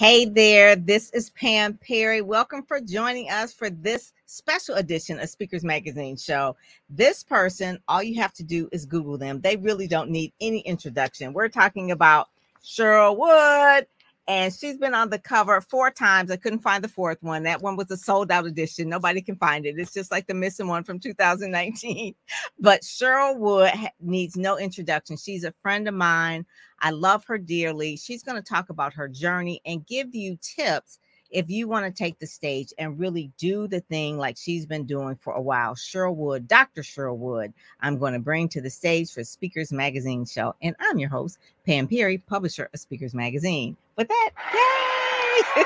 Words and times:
Hey 0.00 0.24
there, 0.24 0.76
this 0.76 1.10
is 1.10 1.28
Pam 1.28 1.74
Perry. 1.74 2.22
Welcome 2.22 2.62
for 2.62 2.80
joining 2.80 3.28
us 3.28 3.52
for 3.52 3.68
this 3.68 4.14
special 4.24 4.76
edition 4.76 5.20
of 5.20 5.28
Speakers 5.28 5.62
Magazine 5.62 6.16
show. 6.16 6.56
This 6.88 7.22
person, 7.22 7.78
all 7.86 8.02
you 8.02 8.18
have 8.18 8.32
to 8.32 8.42
do 8.42 8.66
is 8.72 8.86
Google 8.86 9.18
them. 9.18 9.42
They 9.42 9.56
really 9.56 9.86
don't 9.86 10.08
need 10.08 10.32
any 10.40 10.60
introduction. 10.60 11.34
We're 11.34 11.50
talking 11.50 11.90
about 11.90 12.30
Cheryl 12.64 13.14
Wood, 13.14 13.86
and 14.28 14.54
she's 14.54 14.78
been 14.78 14.94
on 14.94 15.10
the 15.10 15.18
cover 15.18 15.60
four 15.60 15.90
times. 15.90 16.30
I 16.30 16.36
couldn't 16.36 16.60
find 16.60 16.84
the 16.84 16.88
fourth 16.88 17.18
one. 17.22 17.42
That 17.42 17.62
one 17.62 17.76
was 17.76 17.90
a 17.90 17.96
sold 17.96 18.30
out 18.30 18.46
edition. 18.46 18.88
Nobody 18.88 19.20
can 19.22 19.36
find 19.36 19.66
it. 19.66 19.78
It's 19.78 19.92
just 19.92 20.10
like 20.10 20.26
the 20.26 20.34
missing 20.34 20.68
one 20.68 20.84
from 20.84 21.00
2019. 21.00 22.14
But 22.58 22.82
Cheryl 22.82 23.38
Wood 23.38 23.72
needs 24.00 24.36
no 24.36 24.58
introduction. 24.58 25.16
She's 25.16 25.44
a 25.44 25.54
friend 25.62 25.88
of 25.88 25.94
mine. 25.94 26.44
I 26.80 26.90
love 26.90 27.24
her 27.26 27.38
dearly. 27.38 27.96
She's 27.96 28.22
going 28.22 28.36
to 28.40 28.48
talk 28.48 28.70
about 28.70 28.94
her 28.94 29.08
journey 29.08 29.60
and 29.64 29.86
give 29.86 30.14
you 30.14 30.38
tips 30.40 30.98
if 31.30 31.48
you 31.48 31.68
want 31.68 31.86
to 31.86 31.92
take 31.92 32.18
the 32.18 32.26
stage 32.26 32.72
and 32.78 32.98
really 32.98 33.30
do 33.38 33.66
the 33.68 33.80
thing 33.80 34.18
like 34.18 34.36
she's 34.36 34.66
been 34.66 34.84
doing 34.84 35.16
for 35.16 35.32
a 35.34 35.40
while. 35.40 35.74
Cheryl 35.74 36.14
Wood, 36.14 36.48
Dr. 36.48 36.82
Cheryl 36.82 37.16
Wood, 37.16 37.52
I'm 37.80 37.98
going 37.98 38.12
to 38.12 38.18
bring 38.18 38.48
to 38.50 38.60
the 38.60 38.70
stage 38.70 39.12
for 39.12 39.24
Speakers 39.24 39.72
Magazine 39.72 40.24
show. 40.24 40.54
And 40.62 40.76
I'm 40.80 40.98
your 40.98 41.10
host, 41.10 41.38
Pam 41.66 41.88
Perry, 41.88 42.18
publisher 42.18 42.68
of 42.72 42.80
Speakers 42.80 43.14
Magazine. 43.14 43.76
With 43.96 44.08
that, 44.08 44.30
yay! 44.52 45.62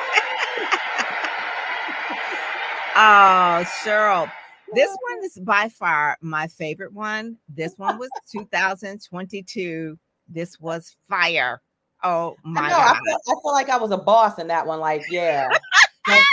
oh, 2.96 3.64
Cheryl. 3.84 4.30
This 4.74 4.90
one 4.90 5.24
is 5.24 5.38
by 5.38 5.68
far 5.68 6.18
my 6.20 6.48
favorite 6.48 6.92
one. 6.92 7.36
This 7.48 7.74
one 7.76 7.98
was 7.98 8.10
2022 8.32 9.98
this 10.28 10.58
was 10.60 10.96
fire. 11.08 11.60
Oh 12.04 12.36
my 12.44 12.60
I 12.60 12.68
know, 12.68 12.76
god! 12.76 12.96
I 12.96 13.00
feel, 13.04 13.18
I 13.26 13.34
feel, 13.42 13.52
like 13.52 13.68
I 13.70 13.76
was 13.78 13.90
a 13.90 13.96
boss 13.96 14.38
in 14.38 14.46
that 14.48 14.66
one. 14.66 14.78
Like, 14.78 15.04
yeah, 15.10 15.48
don't, 16.06 16.24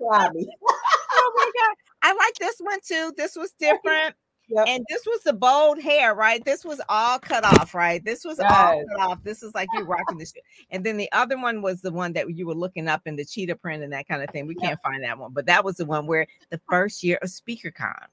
don't 0.00 0.34
me. 0.34 0.48
oh 1.12 1.32
my 1.36 1.50
god! 1.60 1.76
I 2.02 2.12
like 2.12 2.34
this 2.40 2.56
one 2.58 2.80
too. 2.84 3.12
This 3.16 3.36
was 3.36 3.52
different. 3.52 4.14
Yep. 4.50 4.66
And 4.66 4.84
this 4.88 5.06
was 5.06 5.22
the 5.22 5.32
bold 5.32 5.80
hair, 5.80 6.12
right? 6.14 6.44
This 6.44 6.64
was 6.64 6.80
all 6.88 7.20
cut 7.20 7.44
off, 7.44 7.72
right? 7.72 8.04
This 8.04 8.24
was 8.24 8.38
yes. 8.40 8.50
all 8.52 8.84
cut 8.84 9.00
off. 9.00 9.22
This 9.22 9.44
is 9.44 9.54
like 9.54 9.68
you 9.74 9.84
rocking 9.84 10.18
this. 10.18 10.34
And 10.70 10.84
then 10.84 10.96
the 10.96 11.10
other 11.12 11.38
one 11.40 11.62
was 11.62 11.82
the 11.82 11.92
one 11.92 12.12
that 12.14 12.34
you 12.34 12.48
were 12.48 12.54
looking 12.54 12.88
up 12.88 13.02
in 13.06 13.14
the 13.14 13.24
cheetah 13.24 13.54
print 13.54 13.84
and 13.84 13.92
that 13.92 14.08
kind 14.08 14.24
of 14.24 14.30
thing. 14.30 14.48
We 14.48 14.56
yep. 14.58 14.70
can't 14.70 14.80
find 14.82 15.04
that 15.04 15.18
one, 15.18 15.32
but 15.32 15.46
that 15.46 15.64
was 15.64 15.76
the 15.76 15.84
one 15.84 16.06
where 16.06 16.26
the 16.50 16.60
first 16.68 17.04
year 17.04 17.20
of 17.22 17.28
SpeakerCon, 17.28 18.06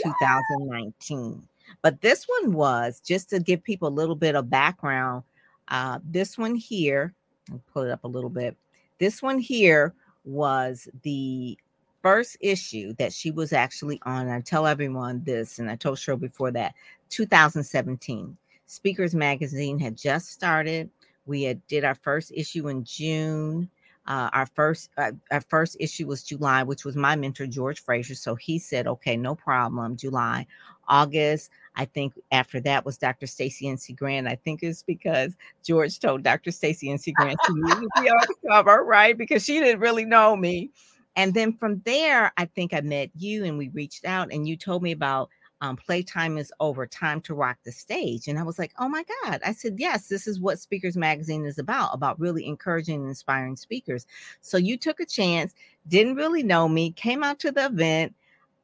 2019. 0.00 1.42
But 1.82 2.00
this 2.00 2.26
one 2.40 2.52
was 2.52 3.00
just 3.00 3.30
to 3.30 3.40
give 3.40 3.62
people 3.62 3.88
a 3.88 3.90
little 3.90 4.14
bit 4.14 4.36
of 4.36 4.48
background. 4.48 5.24
Uh, 5.70 5.98
this 6.04 6.36
one 6.36 6.54
here, 6.54 7.14
I'll 7.50 7.62
pull 7.72 7.82
it 7.82 7.90
up 7.90 8.04
a 8.04 8.08
little 8.08 8.30
bit. 8.30 8.56
This 8.98 9.22
one 9.22 9.38
here 9.38 9.94
was 10.24 10.88
the 11.02 11.56
first 12.02 12.36
issue 12.40 12.92
that 12.94 13.12
she 13.12 13.30
was 13.30 13.52
actually 13.52 14.00
on. 14.04 14.28
I 14.28 14.40
tell 14.40 14.66
everyone 14.66 15.22
this, 15.24 15.58
and 15.58 15.70
I 15.70 15.76
told 15.76 15.98
Cheryl 15.98 16.20
before 16.20 16.50
that 16.52 16.74
2017. 17.10 18.36
Speakers 18.66 19.14
Magazine 19.14 19.78
had 19.78 19.96
just 19.96 20.30
started. 20.30 20.90
We 21.26 21.42
had 21.42 21.64
did 21.66 21.84
our 21.84 21.94
first 21.94 22.32
issue 22.34 22.68
in 22.68 22.84
June. 22.84 23.68
Uh, 24.06 24.30
our 24.32 24.46
first 24.46 24.90
uh, 24.96 25.12
our 25.30 25.40
first 25.40 25.76
issue 25.78 26.06
was 26.06 26.22
July, 26.22 26.62
which 26.62 26.84
was 26.84 26.96
my 26.96 27.14
mentor 27.16 27.46
George 27.46 27.82
Fraser. 27.82 28.14
So 28.14 28.34
he 28.34 28.58
said, 28.58 28.86
"Okay, 28.86 29.16
no 29.16 29.34
problem." 29.34 29.96
July, 29.96 30.46
August. 30.88 31.50
I 31.76 31.84
think 31.84 32.14
after 32.32 32.60
that 32.60 32.84
was 32.84 32.98
Dr. 32.98 33.26
Stacy 33.26 33.66
NC 33.66 33.96
Grant. 33.96 34.26
I 34.26 34.34
think 34.34 34.62
it's 34.62 34.82
because 34.82 35.34
George 35.64 35.98
told 35.98 36.22
Dr. 36.22 36.50
Stacy 36.50 36.88
NC 36.88 37.14
Grant 37.14 37.38
to 37.46 37.54
be 37.54 37.60
on 37.60 37.80
the 38.02 38.34
cover, 38.48 38.84
right? 38.84 39.16
Because 39.16 39.44
she 39.44 39.60
didn't 39.60 39.80
really 39.80 40.04
know 40.04 40.36
me. 40.36 40.70
And 41.16 41.34
then 41.34 41.56
from 41.56 41.80
there, 41.84 42.32
I 42.36 42.44
think 42.44 42.72
I 42.72 42.80
met 42.80 43.10
you 43.14 43.44
and 43.44 43.58
we 43.58 43.68
reached 43.68 44.04
out 44.04 44.32
and 44.32 44.48
you 44.48 44.56
told 44.56 44.82
me 44.82 44.92
about 44.92 45.28
um, 45.62 45.76
playtime 45.76 46.38
is 46.38 46.52
over, 46.60 46.86
time 46.86 47.20
to 47.22 47.34
rock 47.34 47.58
the 47.64 47.72
stage. 47.72 48.28
And 48.28 48.38
I 48.38 48.42
was 48.42 48.58
like, 48.58 48.72
oh 48.78 48.88
my 48.88 49.04
God. 49.24 49.40
I 49.44 49.52
said, 49.52 49.74
yes, 49.78 50.08
this 50.08 50.26
is 50.26 50.40
what 50.40 50.58
Speakers 50.58 50.96
Magazine 50.96 51.44
is 51.44 51.58
about, 51.58 51.90
about 51.92 52.18
really 52.18 52.46
encouraging 52.46 53.00
and 53.00 53.08
inspiring 53.08 53.56
speakers. 53.56 54.06
So 54.40 54.56
you 54.56 54.78
took 54.78 55.00
a 55.00 55.06
chance, 55.06 55.54
didn't 55.88 56.14
really 56.14 56.42
know 56.42 56.66
me, 56.68 56.92
came 56.92 57.22
out 57.22 57.38
to 57.40 57.52
the 57.52 57.66
event. 57.66 58.14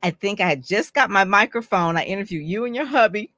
I 0.07 0.11
think 0.13 0.41
I 0.41 0.49
had 0.49 0.65
just 0.65 0.95
got 0.95 1.11
my 1.11 1.25
microphone. 1.25 1.97
I 1.97 2.05
interviewed 2.05 2.47
you 2.47 2.65
and 2.65 2.77
your 2.77 2.87
hubby 2.87 3.33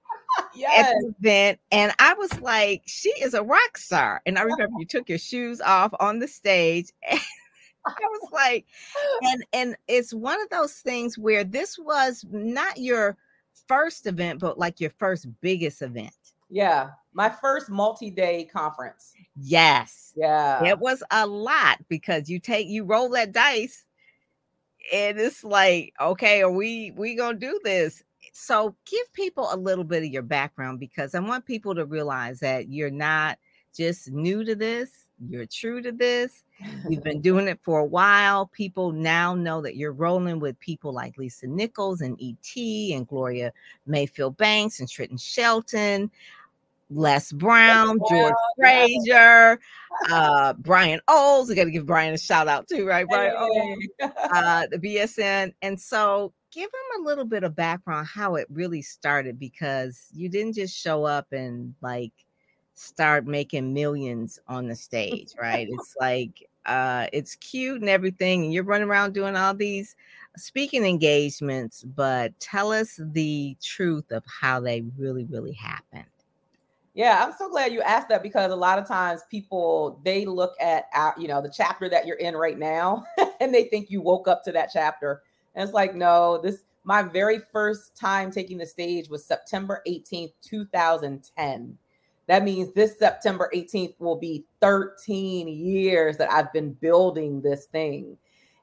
yes. 0.54 0.86
at 0.86 0.94
the 1.00 1.14
event, 1.18 1.60
and 1.72 1.92
I 1.98 2.12
was 2.12 2.38
like, 2.42 2.82
she 2.84 3.08
is 3.22 3.32
a 3.32 3.42
rock 3.42 3.78
star. 3.78 4.20
And 4.26 4.38
I 4.38 4.42
remember 4.42 4.74
you 4.78 4.84
took 4.84 5.08
your 5.08 5.16
shoes 5.16 5.62
off 5.62 5.94
on 5.98 6.18
the 6.18 6.28
stage. 6.28 6.92
I 7.10 7.94
was 7.96 8.28
like, 8.32 8.66
and 9.22 9.44
and 9.54 9.76
it's 9.86 10.12
one 10.12 10.38
of 10.42 10.50
those 10.50 10.74
things 10.74 11.16
where 11.16 11.42
this 11.42 11.78
was 11.78 12.22
not 12.30 12.76
your 12.76 13.16
first 13.66 14.06
event, 14.06 14.40
but 14.40 14.58
like 14.58 14.78
your 14.78 14.90
first 14.98 15.26
biggest 15.40 15.80
event. 15.80 16.12
Yeah, 16.50 16.90
my 17.14 17.30
first 17.30 17.70
multi-day 17.70 18.44
conference. 18.52 19.14
Yes. 19.40 20.12
Yeah. 20.16 20.62
It 20.64 20.78
was 20.78 21.02
a 21.10 21.26
lot 21.26 21.78
because 21.88 22.28
you 22.28 22.38
take 22.38 22.68
you 22.68 22.84
roll 22.84 23.08
that 23.10 23.32
dice 23.32 23.86
and 24.92 25.18
it's 25.18 25.44
like, 25.44 25.92
okay, 26.00 26.42
are 26.42 26.50
we 26.50 26.92
we 26.92 27.14
gonna 27.14 27.38
do 27.38 27.60
this? 27.64 28.02
So 28.32 28.74
give 28.84 29.12
people 29.12 29.48
a 29.52 29.56
little 29.56 29.84
bit 29.84 30.04
of 30.04 30.10
your 30.10 30.22
background 30.22 30.80
because 30.80 31.14
I 31.14 31.20
want 31.20 31.44
people 31.44 31.74
to 31.74 31.84
realize 31.84 32.40
that 32.40 32.68
you're 32.68 32.90
not 32.90 33.38
just 33.74 34.10
new 34.10 34.44
to 34.44 34.54
this, 34.54 35.08
you're 35.26 35.46
true 35.46 35.82
to 35.82 35.92
this. 35.92 36.44
You've 36.88 37.02
been 37.02 37.20
doing 37.22 37.48
it 37.48 37.58
for 37.62 37.80
a 37.80 37.84
while. 37.84 38.46
People 38.46 38.92
now 38.92 39.34
know 39.34 39.60
that 39.62 39.76
you're 39.76 39.92
rolling 39.92 40.38
with 40.38 40.58
people 40.60 40.92
like 40.92 41.18
Lisa 41.18 41.46
Nichols 41.46 42.00
and 42.00 42.18
ET 42.22 42.94
and 42.94 43.06
Gloria 43.06 43.52
Mayfield 43.86 44.36
Banks 44.36 44.80
and 44.80 44.88
Trenton 44.88 45.18
Shelton. 45.18 46.10
Les 46.90 47.32
Brown, 47.32 47.98
George 48.08 48.34
Fraser, 48.58 49.60
uh, 50.10 50.54
Brian 50.54 51.00
Olds. 51.08 51.48
We 51.48 51.54
got 51.54 51.64
to 51.64 51.70
give 51.70 51.86
Brian 51.86 52.14
a 52.14 52.18
shout 52.18 52.48
out 52.48 52.66
too, 52.68 52.86
right? 52.86 53.06
Brian 53.08 53.34
Olds, 53.38 53.86
uh, 54.00 54.66
the 54.70 54.78
BSN. 54.78 55.52
And 55.62 55.78
so 55.78 56.32
give 56.50 56.64
him 56.64 57.02
a 57.02 57.04
little 57.04 57.24
bit 57.24 57.44
of 57.44 57.54
background 57.54 58.06
how 58.06 58.36
it 58.36 58.46
really 58.50 58.82
started 58.82 59.38
because 59.38 60.06
you 60.14 60.28
didn't 60.28 60.54
just 60.54 60.76
show 60.76 61.04
up 61.04 61.26
and 61.32 61.74
like 61.82 62.12
start 62.74 63.26
making 63.26 63.74
millions 63.74 64.38
on 64.48 64.68
the 64.68 64.76
stage, 64.76 65.34
right? 65.40 65.68
it's 65.70 65.94
like 66.00 66.48
uh 66.66 67.06
it's 67.12 67.34
cute 67.36 67.80
and 67.80 67.90
everything, 67.90 68.44
and 68.44 68.52
you're 68.52 68.64
running 68.64 68.88
around 68.88 69.12
doing 69.12 69.36
all 69.36 69.54
these 69.54 69.94
speaking 70.36 70.84
engagements, 70.84 71.82
but 71.82 72.38
tell 72.40 72.72
us 72.72 72.98
the 73.12 73.56
truth 73.62 74.10
of 74.10 74.22
how 74.26 74.60
they 74.60 74.82
really, 74.96 75.24
really 75.24 75.52
happened. 75.52 76.04
Yeah, 76.98 77.24
I'm 77.24 77.32
so 77.38 77.48
glad 77.48 77.72
you 77.72 77.80
asked 77.82 78.08
that 78.08 78.24
because 78.24 78.50
a 78.50 78.56
lot 78.56 78.76
of 78.76 78.88
times 78.88 79.20
people 79.30 80.00
they 80.04 80.26
look 80.26 80.54
at 80.60 80.86
our, 80.92 81.14
you 81.16 81.28
know 81.28 81.40
the 81.40 81.48
chapter 81.48 81.88
that 81.88 82.08
you're 82.08 82.16
in 82.16 82.34
right 82.36 82.58
now 82.58 83.04
and 83.40 83.54
they 83.54 83.66
think 83.66 83.88
you 83.88 84.00
woke 84.00 84.26
up 84.26 84.42
to 84.46 84.52
that 84.52 84.70
chapter. 84.72 85.22
And 85.54 85.62
it's 85.62 85.72
like, 85.72 85.94
no, 85.94 86.40
this 86.42 86.64
my 86.82 87.02
very 87.02 87.38
first 87.38 87.96
time 87.96 88.32
taking 88.32 88.58
the 88.58 88.66
stage 88.66 89.08
was 89.08 89.24
September 89.24 89.80
18th, 89.86 90.32
2010. 90.42 91.78
That 92.26 92.42
means 92.42 92.74
this 92.74 92.98
September 92.98 93.48
18th 93.54 93.94
will 94.00 94.16
be 94.16 94.44
13 94.60 95.46
years 95.46 96.16
that 96.16 96.32
I've 96.32 96.52
been 96.52 96.72
building 96.72 97.40
this 97.40 97.66
thing. 97.66 98.16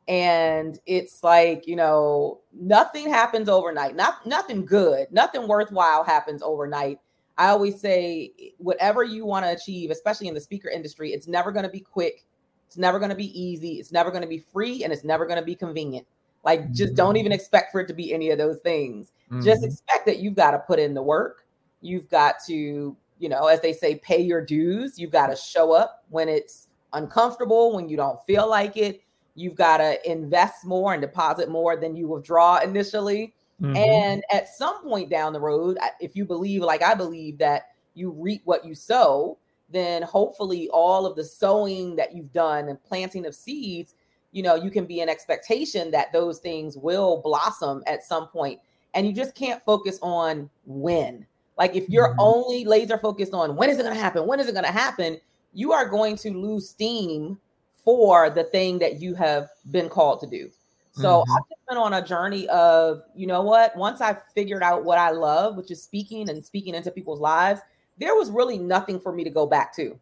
And 0.10 0.78
it's 0.86 1.24
like, 1.24 1.68
you 1.68 1.78
know, 1.78 2.42
nothing 2.54 3.08
happens 3.08 3.48
overnight. 3.48 3.96
Not 3.96 4.26
nothing 4.26 4.66
good, 4.66 5.08
nothing 5.10 5.48
worthwhile 5.48 6.04
happens 6.04 6.42
overnight. 6.42 7.00
I 7.38 7.50
always 7.50 7.80
say 7.80 8.32
whatever 8.58 9.04
you 9.04 9.26
want 9.26 9.46
to 9.46 9.52
achieve, 9.52 9.92
especially 9.92 10.28
in 10.28 10.34
the 10.34 10.40
speaker 10.40 10.70
industry, 10.70 11.12
it's 11.12 11.28
never 11.28 11.52
going 11.52 11.66
to 11.66 11.72
be 11.72 11.82
quick. 11.82 12.26
It's 12.68 12.78
never 12.78 12.98
going 12.98 13.10
to 13.10 13.16
be 13.16 13.40
easy. 13.40 13.74
It's 13.74 13.92
never 13.92 14.10
going 14.10 14.24
to 14.24 14.28
be 14.28 14.40
free 14.40 14.84
and 14.84 14.92
it's 14.94 15.04
never 15.04 15.26
going 15.26 15.40
to 15.40 15.46
be 15.46 15.56
convenient. 15.56 16.08
Like, 16.44 16.72
just 16.72 16.90
mm-hmm. 16.90 16.96
don't 16.96 17.18
even 17.18 17.32
expect 17.32 17.72
for 17.72 17.82
it 17.82 17.88
to 17.88 17.94
be 17.94 18.14
any 18.14 18.30
of 18.30 18.38
those 18.38 18.60
things. 18.60 19.12
Mm-hmm. 19.32 19.44
Just 19.44 19.64
expect 19.64 20.06
that 20.06 20.20
you've 20.20 20.36
got 20.36 20.52
to 20.52 20.60
put 20.60 20.80
in 20.80 20.94
the 20.94 21.02
work. 21.02 21.46
You've 21.82 22.10
got 22.10 22.36
to, 22.48 22.96
you 23.20 23.30
know, 23.30 23.48
as 23.48 23.62
they 23.62 23.74
say, 23.74 23.96
pay 23.96 24.22
your 24.22 24.44
dues. 24.44 24.98
You've 24.98 25.12
got 25.12 25.28
to 25.28 25.36
show 25.36 25.74
up 25.74 26.06
when 26.10 26.30
it's 26.30 26.68
uncomfortable, 26.94 27.76
when 27.76 27.90
you 27.90 27.98
don't 27.98 28.20
feel 28.26 28.50
like 28.50 28.78
it. 28.78 29.02
You've 29.36 29.56
got 29.56 29.78
to 29.78 30.10
invest 30.10 30.66
more 30.66 30.94
and 30.94 31.02
deposit 31.02 31.50
more 31.50 31.76
than 31.76 31.96
you 31.96 32.08
withdraw 32.08 32.60
initially. 32.60 33.35
Mm-hmm. 33.62 33.75
And 33.75 34.24
at 34.31 34.50
some 34.50 34.84
point 34.84 35.10
down 35.10 35.34
the 35.34 35.40
road, 35.40 35.78
if 36.00 36.16
you 36.16 36.25
believe, 36.25 36.62
like 36.62 36.84
I 36.84 36.94
believe, 36.94 37.38
that 37.38 37.69
you 37.94 38.12
reap 38.12 38.42
what 38.46 38.66
you 38.66 38.75
sow, 38.75 39.38
then 39.69 40.02
hopefully 40.04 40.69
all 40.69 41.06
of 41.06 41.16
the 41.16 41.24
sowing 41.24 41.96
that 41.96 42.13
you've 42.13 42.34
done 42.34 42.68
and 42.69 42.84
planting 42.84 43.25
of 43.25 43.34
seeds 43.34 43.96
you 44.36 44.44
know, 44.44 44.56
you 44.56 44.69
can 44.69 44.86
be 44.86 45.00
an 45.00 45.07
expectation 45.07 45.90
that 45.92 46.12
those 46.12 46.40
things 46.40 46.75
will 46.75 47.22
blossom 47.22 47.81
at 47.88 48.04
some 48.04 48.28
point. 48.28 48.60
and 48.94 49.06
you 49.06 49.12
just 49.12 49.36
can't 49.36 49.62
focus 49.63 50.00
on 50.01 50.50
when. 50.66 51.25
Like 51.58 51.75
if 51.75 51.90
you're 51.90 52.10
mm-hmm. 52.10 52.19
only 52.19 52.66
laser 52.66 52.98
focused 52.98 53.34
on 53.34 53.56
when 53.56 53.69
is 53.69 53.78
it 53.78 53.84
going 53.84 53.96
to 53.96 54.00
happen, 54.00 54.28
when 54.28 54.40
is 54.40 54.48
it 54.48 54.54
going 54.54 54.66
to 54.66 54.72
happen, 54.72 55.19
you 55.54 55.72
are 55.74 55.88
going 55.88 56.18
to 56.18 56.31
lose 56.31 56.69
steam 56.69 57.38
for 57.84 58.30
the 58.30 58.46
thing 58.46 58.80
that 58.80 59.01
you 59.01 59.16
have 59.16 59.50
been 59.72 59.90
called 59.90 60.19
to 60.22 60.28
do. 60.28 60.50
So 60.96 61.20
mm-hmm. 61.20 61.32
I've 61.34 61.50
just 61.50 61.68
been 61.68 61.78
on 61.78 61.94
a 61.94 62.06
journey 62.06 62.48
of, 62.48 63.04
you 63.14 63.28
know 63.28 63.42
what, 63.42 63.76
once 63.76 64.00
I 64.00 64.18
figured 64.34 64.64
out 64.64 64.86
what 64.86 64.98
I 64.98 65.10
love, 65.10 65.58
which 65.58 65.70
is 65.70 65.84
speaking 65.84 66.30
and 66.30 66.44
speaking 66.44 66.74
into 66.74 66.90
people's 66.90 67.20
lives, 67.20 67.60
there 67.98 68.16
was 68.16 68.32
really 68.32 68.58
nothing 68.58 69.02
for 69.02 69.12
me 69.12 69.26
to 69.26 69.30
go 69.30 69.46
back 69.46 69.76
to. 69.76 70.00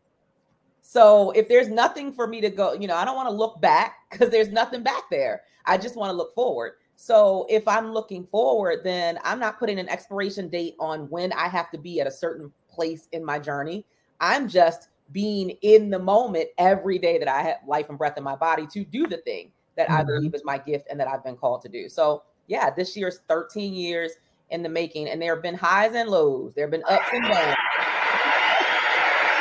So 0.83 1.31
if 1.31 1.47
there's 1.47 1.67
nothing 1.67 2.13
for 2.13 2.27
me 2.27 2.41
to 2.41 2.49
go, 2.51 2.73
you 2.73 2.87
know, 2.87 2.95
I 2.95 3.05
don't 3.05 3.15
want 3.15 3.27
to 3.27 3.33
look 3.33 3.59
back 3.59 3.95
because 4.11 4.29
there's 4.29 4.49
nothing 4.49 4.83
back 4.83 5.09
there. 5.09 5.41
I 5.65 5.79
just 5.79 5.95
want 5.95 6.11
to 6.11 6.15
look 6.15 6.35
forward. 6.35 6.73
So 6.95 7.47
if 7.49 7.67
I'm 7.67 7.91
looking 7.91 8.27
forward, 8.27 8.81
then 8.83 9.17
I'm 9.23 9.39
not 9.39 9.57
putting 9.57 9.79
an 9.79 9.89
expiration 9.89 10.47
date 10.47 10.75
on 10.79 11.09
when 11.09 11.33
I 11.33 11.47
have 11.47 11.71
to 11.71 11.79
be 11.79 12.01
at 12.01 12.07
a 12.07 12.11
certain 12.11 12.51
place 12.69 13.07
in 13.13 13.25
my 13.25 13.39
journey. 13.39 13.83
I'm 14.19 14.47
just 14.47 14.89
being 15.11 15.51
in 15.61 15.89
the 15.89 15.97
moment 15.97 16.49
every 16.59 16.99
day 16.99 17.17
that 17.17 17.27
I 17.27 17.41
have 17.41 17.57
life 17.65 17.89
and 17.89 17.97
breath 17.97 18.17
in 18.17 18.23
my 18.23 18.35
body 18.35 18.67
to 18.67 18.85
do 18.85 19.07
the 19.07 19.17
thing 19.17 19.51
that 19.75 19.87
mm-hmm. 19.87 19.99
I 19.99 20.03
believe 20.03 20.33
is 20.33 20.43
my 20.43 20.57
gift 20.57 20.87
and 20.89 20.99
that 20.99 21.07
I've 21.07 21.23
been 21.23 21.35
called 21.35 21.61
to 21.63 21.69
do. 21.69 21.89
So 21.89 22.23
yeah, 22.47 22.69
this 22.69 22.95
year's 22.95 23.21
13 23.27 23.73
years 23.73 24.11
in 24.49 24.61
the 24.61 24.69
making, 24.69 25.09
and 25.09 25.21
there 25.21 25.33
have 25.33 25.43
been 25.43 25.55
highs 25.55 25.95
and 25.95 26.09
lows. 26.09 26.53
There 26.53 26.65
have 26.65 26.71
been 26.71 26.83
ups 26.87 27.07
and 27.11 27.23
downs. 27.23 27.55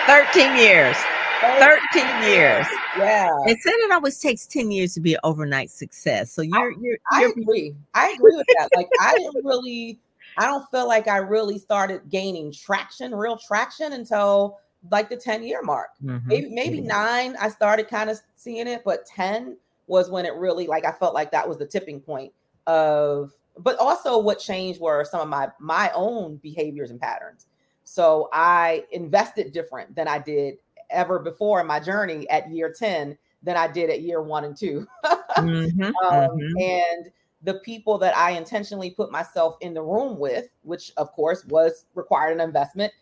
13 0.06 0.56
years. 0.56 0.96
13 1.42 2.22
years. 2.22 2.66
Yeah. 2.98 3.30
It 3.46 3.58
said 3.60 3.72
it 3.74 3.92
always 3.92 4.18
takes 4.18 4.46
10 4.46 4.70
years 4.70 4.94
to 4.94 5.00
be 5.00 5.14
an 5.14 5.20
overnight 5.24 5.70
success. 5.70 6.32
So 6.32 6.42
you're, 6.42 6.72
I, 6.72 6.76
you're, 6.80 6.98
I 7.10 7.32
agree. 7.36 7.74
I 7.94 8.10
agree 8.10 8.36
with 8.36 8.46
that. 8.58 8.68
Like, 8.76 8.88
I 9.00 9.14
didn't 9.16 9.44
really, 9.44 9.98
I 10.38 10.46
don't 10.46 10.64
feel 10.70 10.86
like 10.86 11.08
I 11.08 11.18
really 11.18 11.58
started 11.58 12.02
gaining 12.08 12.52
traction, 12.52 13.14
real 13.14 13.36
traction 13.36 13.92
until 13.92 14.58
like 14.90 15.08
the 15.08 15.16
10 15.16 15.42
year 15.42 15.62
mark. 15.62 15.90
Mm-hmm. 16.04 16.28
Maybe, 16.28 16.48
maybe 16.50 16.78
mm-hmm. 16.78 16.88
nine, 16.88 17.36
I 17.40 17.48
started 17.48 17.88
kind 17.88 18.10
of 18.10 18.18
seeing 18.34 18.66
it, 18.66 18.82
but 18.84 19.04
10 19.06 19.56
was 19.86 20.10
when 20.10 20.26
it 20.26 20.34
really, 20.34 20.66
like, 20.66 20.84
I 20.84 20.92
felt 20.92 21.14
like 21.14 21.30
that 21.32 21.48
was 21.48 21.58
the 21.58 21.66
tipping 21.66 22.00
point 22.00 22.32
of, 22.66 23.32
but 23.58 23.78
also 23.78 24.18
what 24.18 24.38
changed 24.38 24.80
were 24.80 25.04
some 25.04 25.20
of 25.20 25.28
my, 25.28 25.48
my 25.58 25.90
own 25.94 26.36
behaviors 26.36 26.90
and 26.90 27.00
patterns. 27.00 27.46
So 27.84 28.28
I 28.32 28.84
invested 28.92 29.52
different 29.52 29.94
than 29.94 30.08
I 30.08 30.18
did 30.18 30.58
ever 30.90 31.18
before 31.18 31.60
in 31.60 31.66
my 31.66 31.80
journey 31.80 32.28
at 32.30 32.50
year 32.50 32.72
10 32.76 33.16
than 33.42 33.56
I 33.56 33.66
did 33.66 33.90
at 33.90 34.02
year 34.02 34.22
one 34.22 34.44
and 34.44 34.56
2 34.56 34.86
mm-hmm, 35.04 35.82
um, 35.82 35.92
mm-hmm. 36.04 36.60
And 36.60 37.10
the 37.42 37.54
people 37.54 37.98
that 37.98 38.16
I 38.16 38.32
intentionally 38.32 38.90
put 38.90 39.10
myself 39.10 39.56
in 39.60 39.74
the 39.74 39.82
room 39.82 40.18
with, 40.18 40.46
which 40.62 40.92
of 40.96 41.10
course 41.12 41.44
was 41.46 41.86
required 41.94 42.32
an 42.32 42.40
investment, 42.40 42.92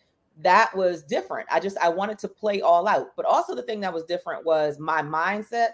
that 0.41 0.75
was 0.75 1.03
different. 1.03 1.47
I 1.51 1.59
just 1.59 1.77
I 1.77 1.89
wanted 1.89 2.17
to 2.19 2.27
play 2.27 2.61
all 2.61 2.87
out. 2.87 3.15
But 3.15 3.25
also 3.25 3.53
the 3.53 3.61
thing 3.61 3.81
that 3.81 3.93
was 3.93 4.03
different 4.05 4.43
was 4.45 4.79
my 4.79 5.01
mindset 5.03 5.69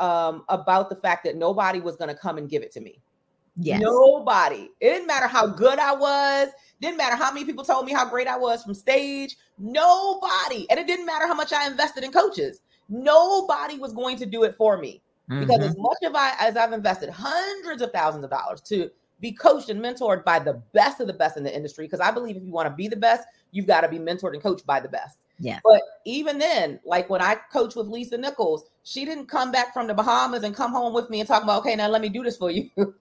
um, 0.00 0.44
about 0.48 0.88
the 0.88 0.96
fact 0.96 1.24
that 1.24 1.36
nobody 1.36 1.80
was 1.80 1.96
going 1.96 2.08
to 2.08 2.14
come 2.14 2.38
and 2.38 2.48
give 2.48 2.62
it 2.62 2.72
to 2.72 2.80
me. 2.80 3.00
Yes. 3.56 3.80
Nobody. 3.80 4.70
It 4.80 4.90
didn't 4.90 5.06
matter 5.06 5.26
how 5.26 5.46
good 5.46 5.78
I 5.78 5.92
was. 5.94 6.48
Didn't 6.80 6.96
matter 6.96 7.16
how 7.16 7.32
many 7.32 7.44
people 7.44 7.64
told 7.64 7.84
me 7.84 7.92
how 7.92 8.08
great 8.08 8.26
I 8.26 8.38
was 8.38 8.62
from 8.64 8.74
stage. 8.74 9.36
Nobody. 9.58 10.66
And 10.70 10.78
it 10.78 10.86
didn't 10.86 11.04
matter 11.04 11.26
how 11.26 11.34
much 11.34 11.52
I 11.52 11.66
invested 11.66 12.02
in 12.02 12.12
coaches. 12.12 12.62
Nobody 12.88 13.78
was 13.78 13.92
going 13.92 14.16
to 14.16 14.26
do 14.26 14.44
it 14.44 14.54
for 14.56 14.78
me. 14.78 15.02
Mm-hmm. 15.30 15.40
Because 15.40 15.62
as 15.62 15.76
much 15.76 15.98
of 16.04 16.14
I 16.14 16.34
as 16.40 16.56
I've 16.56 16.72
invested 16.72 17.10
hundreds 17.10 17.82
of 17.82 17.92
thousands 17.92 18.24
of 18.24 18.30
dollars 18.30 18.60
to 18.62 18.90
be 19.20 19.32
coached 19.32 19.68
and 19.68 19.80
mentored 19.80 20.24
by 20.24 20.38
the 20.38 20.54
best 20.72 21.00
of 21.00 21.06
the 21.06 21.12
best 21.12 21.36
in 21.36 21.44
the 21.44 21.54
industry, 21.54 21.86
because 21.86 22.00
I 22.00 22.10
believe 22.10 22.36
if 22.36 22.42
you 22.42 22.52
want 22.52 22.68
to 22.68 22.74
be 22.74 22.88
the 22.88 22.96
best, 22.96 23.28
you've 23.52 23.66
got 23.66 23.82
to 23.82 23.88
be 23.88 23.98
mentored 23.98 24.32
and 24.32 24.42
coached 24.42 24.66
by 24.66 24.80
the 24.80 24.88
best. 24.88 25.18
Yeah. 25.40 25.58
But 25.64 25.80
even 26.04 26.38
then, 26.38 26.78
like 26.84 27.08
when 27.08 27.22
I 27.22 27.36
coached 27.50 27.74
with 27.74 27.88
Lisa 27.88 28.18
Nichols, 28.18 28.64
she 28.84 29.06
didn't 29.06 29.26
come 29.26 29.50
back 29.50 29.72
from 29.72 29.86
the 29.86 29.94
Bahamas 29.94 30.42
and 30.42 30.54
come 30.54 30.70
home 30.70 30.92
with 30.92 31.08
me 31.08 31.20
and 31.20 31.28
talk 31.28 31.42
about, 31.42 31.60
okay, 31.60 31.74
now 31.74 31.88
let 31.88 32.02
me 32.02 32.10
do 32.10 32.22
this 32.22 32.36
for 32.36 32.50
you. 32.50 32.68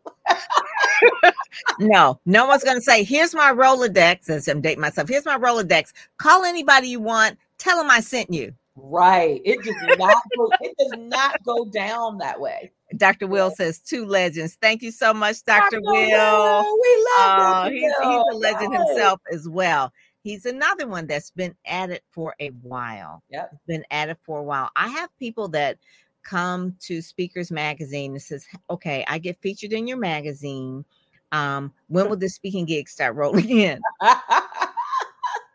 no, 1.80 2.20
no 2.26 2.48
one's 2.48 2.64
going 2.64 2.78
to 2.78 2.82
say, 2.82 3.04
here's 3.04 3.36
my 3.36 3.52
Rolodex. 3.52 4.48
I'm 4.48 4.62
dating 4.62 4.82
myself, 4.82 5.10
here's 5.10 5.26
my 5.26 5.38
Rolodex. 5.38 5.92
Call 6.18 6.46
anybody 6.46 6.88
you 6.88 7.02
want. 7.02 7.38
Tell 7.58 7.78
them 7.78 7.92
I 7.92 8.00
sent 8.00 8.34
you. 8.34 8.54
Right. 8.78 9.42
It 9.44 9.62
does 9.62 9.98
not 9.98 10.24
go, 10.38 10.50
it 10.62 10.76
does 10.80 10.94
not 10.98 11.44
go 11.44 11.66
down 11.66 12.20
that 12.20 12.40
way. 12.40 12.72
Dr. 12.96 13.28
Will 13.28 13.52
says 13.52 13.80
two 13.80 14.06
legends. 14.06 14.58
Thank 14.62 14.82
you 14.82 14.92
so 14.92 15.14
much, 15.14 15.44
Dr. 15.44 15.80
Dr. 15.80 15.82
Will. 15.82 15.94
Will. 15.94 16.80
We 16.82 17.08
love 17.18 17.66
uh, 17.66 17.70
he's, 17.70 17.82
he's, 17.82 18.24
a 18.32 18.36
legend 18.36 18.74
yes. 18.74 18.88
himself 18.88 19.20
as 19.32 19.48
well. 19.48 19.92
He's 20.24 20.46
another 20.46 20.88
one 20.88 21.08
that's 21.08 21.32
been 21.32 21.56
at 21.66 21.90
it 21.90 22.04
for 22.12 22.36
a 22.40 22.50
while. 22.62 23.24
Yeah, 23.30 23.48
Been 23.68 23.86
at 23.92 24.10
it 24.10 24.18
for 24.24 24.40
a 24.40 24.44
while. 24.44 24.70
I 24.76 24.90
have 24.90 25.10
people 25.18 25.48
that 25.50 25.78
come 26.24 26.76
to 26.82 27.02
Speakers 27.02 27.52
Magazine 27.52 28.12
and 28.12 28.22
says, 28.22 28.46
okay, 28.70 29.06
I 29.08 29.18
get 29.18 29.42
featured 29.42 29.74
in 29.74 29.88
your 29.88 29.98
magazine. 29.98 30.86
Um, 31.32 31.74
when 31.88 32.10
will 32.10 32.18
the 32.18 32.30
speaking 32.30 32.66
gig 32.66 32.90
start 32.90 33.16
rolling 33.16 33.50
in? 33.50 33.82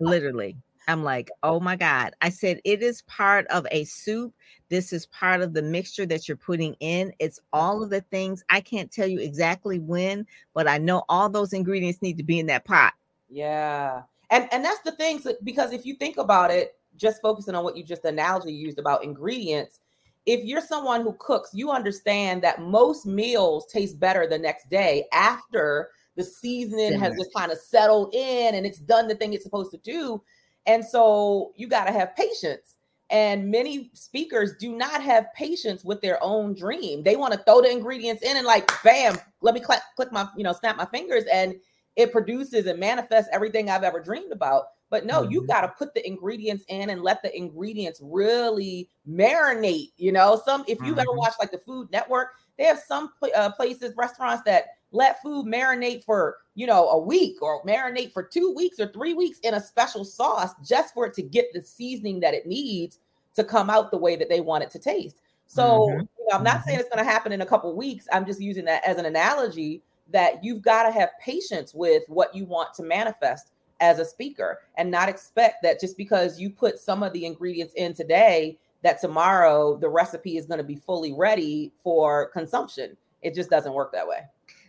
Literally. 0.01 0.57
I'm 0.87 1.03
like, 1.03 1.31
oh 1.43 1.61
my 1.61 1.77
God. 1.77 2.13
I 2.21 2.29
said, 2.29 2.61
it 2.65 2.83
is 2.83 3.03
part 3.03 3.47
of 3.47 3.67
a 3.71 3.85
soup. 3.85 4.35
This 4.69 4.93
is 4.93 5.07
part 5.07 5.41
of 5.41 5.55
the 5.55 5.63
mixture 5.63 6.05
that 6.07 6.29
you're 6.29 6.37
putting 6.37 6.75
in. 6.75 7.13
It's 7.19 7.41
all 7.53 7.83
of 7.83 7.91
the 7.91 8.03
things. 8.03 8.45
I 8.51 8.61
can't 8.61 8.91
tell 8.91 9.07
you 9.07 9.19
exactly 9.21 9.79
when, 9.79 10.27
but 10.53 10.69
I 10.69 10.79
know 10.79 11.05
all 11.09 11.29
those 11.31 11.53
ingredients 11.53 12.03
need 12.03 12.19
to 12.19 12.25
be 12.25 12.39
in 12.39 12.47
that 12.47 12.65
pot. 12.65 12.93
Yeah. 13.31 14.03
And 14.35 14.49
and 14.53 14.65
that's 14.65 14.81
the 14.81 14.93
thing. 14.93 15.21
So, 15.21 15.35
because 15.45 15.73
if 15.73 15.87
you 15.87 15.95
think 15.95 16.17
about 16.17 16.51
it, 16.51 16.75
just 16.97 17.23
focusing 17.23 17.55
on 17.55 17.63
what 17.63 17.77
you 17.77 17.85
just 17.85 18.05
analogy 18.05 18.53
used 18.53 18.81
about 18.81 19.05
ingredients, 19.05 19.79
if 20.27 20.45
you're 20.45 20.61
someone 20.61 21.03
who 21.03 21.15
cooks, 21.21 21.51
you 21.53 21.71
understand 21.71 22.43
that 22.43 22.61
most 22.61 23.07
meals 23.07 23.67
taste 23.73 24.01
better 24.01 24.27
the 24.27 24.39
next 24.39 24.69
day 24.69 25.07
after 25.13 25.91
the 26.17 26.25
seasoning 26.25 26.99
has 26.99 27.13
just 27.17 27.33
kind 27.35 27.53
of 27.53 27.59
settled 27.59 28.15
in 28.15 28.55
and 28.55 28.67
it's 28.67 28.79
done 28.79 29.07
the 29.07 29.15
thing 29.15 29.33
it's 29.35 29.45
supposed 29.45 29.71
to 29.71 29.79
do. 29.79 30.21
And 30.67 30.85
so 30.85 31.53
you 31.57 31.69
got 31.69 31.85
to 31.85 31.93
have 31.93 32.17
patience. 32.17 32.77
And 33.11 33.51
many 33.51 33.91
speakers 33.93 34.55
do 34.59 34.75
not 34.75 35.03
have 35.03 35.27
patience 35.35 35.85
with 35.85 36.01
their 36.01 36.23
own 36.23 36.55
dream. 36.55 37.03
They 37.03 37.17
want 37.17 37.35
to 37.35 37.41
throw 37.41 37.61
the 37.61 37.71
ingredients 37.71 38.23
in 38.23 38.37
and 38.37 38.47
like, 38.47 38.71
bam, 38.83 39.17
let 39.43 39.55
me 39.55 39.61
click, 39.61 39.81
click 39.95 40.11
my, 40.11 40.27
you 40.37 40.43
know, 40.43 40.53
snap 40.53 40.77
my 40.77 40.87
fingers 40.87 41.25
and 41.33 41.55
it 41.97 42.13
produces 42.13 42.67
and 42.67 42.79
manifests 42.79 43.31
everything 43.33 43.71
I've 43.71 43.85
ever 43.85 44.01
dreamed 44.01 44.33
about. 44.33 44.69
But 44.91 45.07
no, 45.07 45.23
mm-hmm. 45.23 45.33
you 45.33 45.47
got 45.47 45.63
to 45.63 45.69
put 45.69 45.95
the 45.95 46.07
ingredients 46.07 46.65
in 46.69 46.91
and 46.91 47.03
let 47.03 47.23
the 47.23 47.37
ingredients 47.37 48.01
really 48.03 48.89
marinate. 49.09 49.91
You 49.97 50.13
know, 50.13 50.41
some 50.45 50.65
if 50.69 50.79
you've 50.81 50.91
mm-hmm. 50.91 51.01
ever 51.01 51.13
watched 51.13 51.41
like 51.41 51.51
the 51.51 51.59
Food 51.59 51.91
Network, 51.91 52.35
they 52.59 52.65
have 52.65 52.79
some 52.79 53.11
uh, 53.35 53.51
places, 53.53 53.95
restaurants 53.97 54.45
that 54.45 54.67
let 54.93 55.21
food 55.21 55.47
marinate 55.47 56.05
for 56.05 56.37
you 56.55 56.67
know 56.67 56.89
a 56.91 56.99
week 56.99 57.43
or 57.43 57.65
marinate 57.65 58.13
for 58.13 58.23
two 58.23 58.55
weeks 58.55 58.79
or 58.79 58.87
three 58.93 59.15
weeks 59.15 59.41
in 59.41 59.55
a 59.55 59.61
special 59.61 60.05
sauce 60.05 60.53
just 60.65 60.95
for 60.95 61.07
it 61.07 61.15
to 61.15 61.23
get 61.23 61.53
the 61.53 61.61
seasoning 61.61 62.21
that 62.21 62.33
it 62.33 62.47
needs 62.47 63.01
to 63.35 63.43
come 63.43 63.69
out 63.69 63.91
the 63.91 63.99
way 63.99 64.15
that 64.15 64.29
they 64.29 64.41
want 64.41 64.63
it 64.63 64.71
to 64.71 64.79
taste. 64.79 65.17
So 65.49 65.89
mm-hmm. 65.89 66.01
you 66.01 66.27
know, 66.31 66.37
I'm 66.37 66.45
not 66.45 66.65
saying 66.65 66.79
mm-hmm. 66.79 66.87
it's 66.87 66.95
going 66.95 67.05
to 67.05 67.11
happen 67.11 67.33
in 67.33 67.41
a 67.41 67.47
couple 67.47 67.75
weeks. 67.75 68.07
I'm 68.13 68.25
just 68.25 68.41
using 68.41 68.65
that 68.67 68.85
as 68.87 68.99
an 68.99 69.07
analogy 69.07 69.83
that 70.11 70.43
you've 70.45 70.63
got 70.63 70.85
to 70.85 70.93
have 70.93 71.11
patience 71.21 71.75
with 71.75 72.03
what 72.09 72.35
you 72.35 72.45
want 72.45 72.75
to 72.75 72.83
manifest 72.83 73.53
as 73.81 73.99
a 73.99 74.05
speaker 74.05 74.61
and 74.77 74.91
not 74.91 75.09
expect 75.09 75.63
that 75.63 75.81
just 75.81 75.97
because 75.97 76.41
you 76.41 76.51
put 76.51 76.79
some 76.79 77.03
of 77.03 77.13
the 77.13 77.25
ingredients 77.25 77.75
in 77.77 77.93
today 77.95 78.59
that 78.83 79.01
tomorrow 79.01 79.77
the 79.77 79.89
recipe 79.89 80.37
is 80.37 80.47
going 80.47 80.59
to 80.59 80.65
be 80.65 80.77
fully 80.77 81.13
ready 81.13 81.73
for 81.83 82.29
consumption 82.29 82.97
it 83.23 83.35
just 83.35 83.51
doesn't 83.51 83.73
work 83.73 83.93
that 83.93 84.07
way 84.07 84.21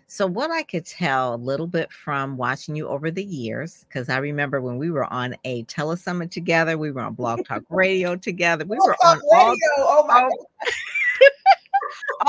so, 0.08 0.27
what 0.27 0.51
I 0.51 0.62
could 0.62 0.86
tell 0.86 1.34
a 1.34 1.36
little 1.36 1.65
bit 1.65 1.92
from 1.92 2.38
watching 2.38 2.75
you 2.75 2.88
over 2.88 3.10
the 3.10 3.24
years, 3.24 3.86
because 3.89 4.08
I 4.08 4.18
remember 4.18 4.62
when 4.62 4.77
we 4.77 4.92
were 4.92 5.12
on 5.12 5.36
a 5.46 5.63
telesummit 5.63 6.30
together, 6.30 6.77
we 6.77 6.92
were 6.92 7.01
on 7.01 7.15
Blog 7.15 7.44
Talk 7.44 7.63
Radio 7.70 8.15
together, 8.15 8.65
we 8.65 8.77
Blog 8.77 8.88
were 8.88 8.98
on 9.04 9.18
radio. 9.34 9.56
all, 9.80 10.04
oh 10.04 10.08
my 10.08 10.22
all, 10.22 10.48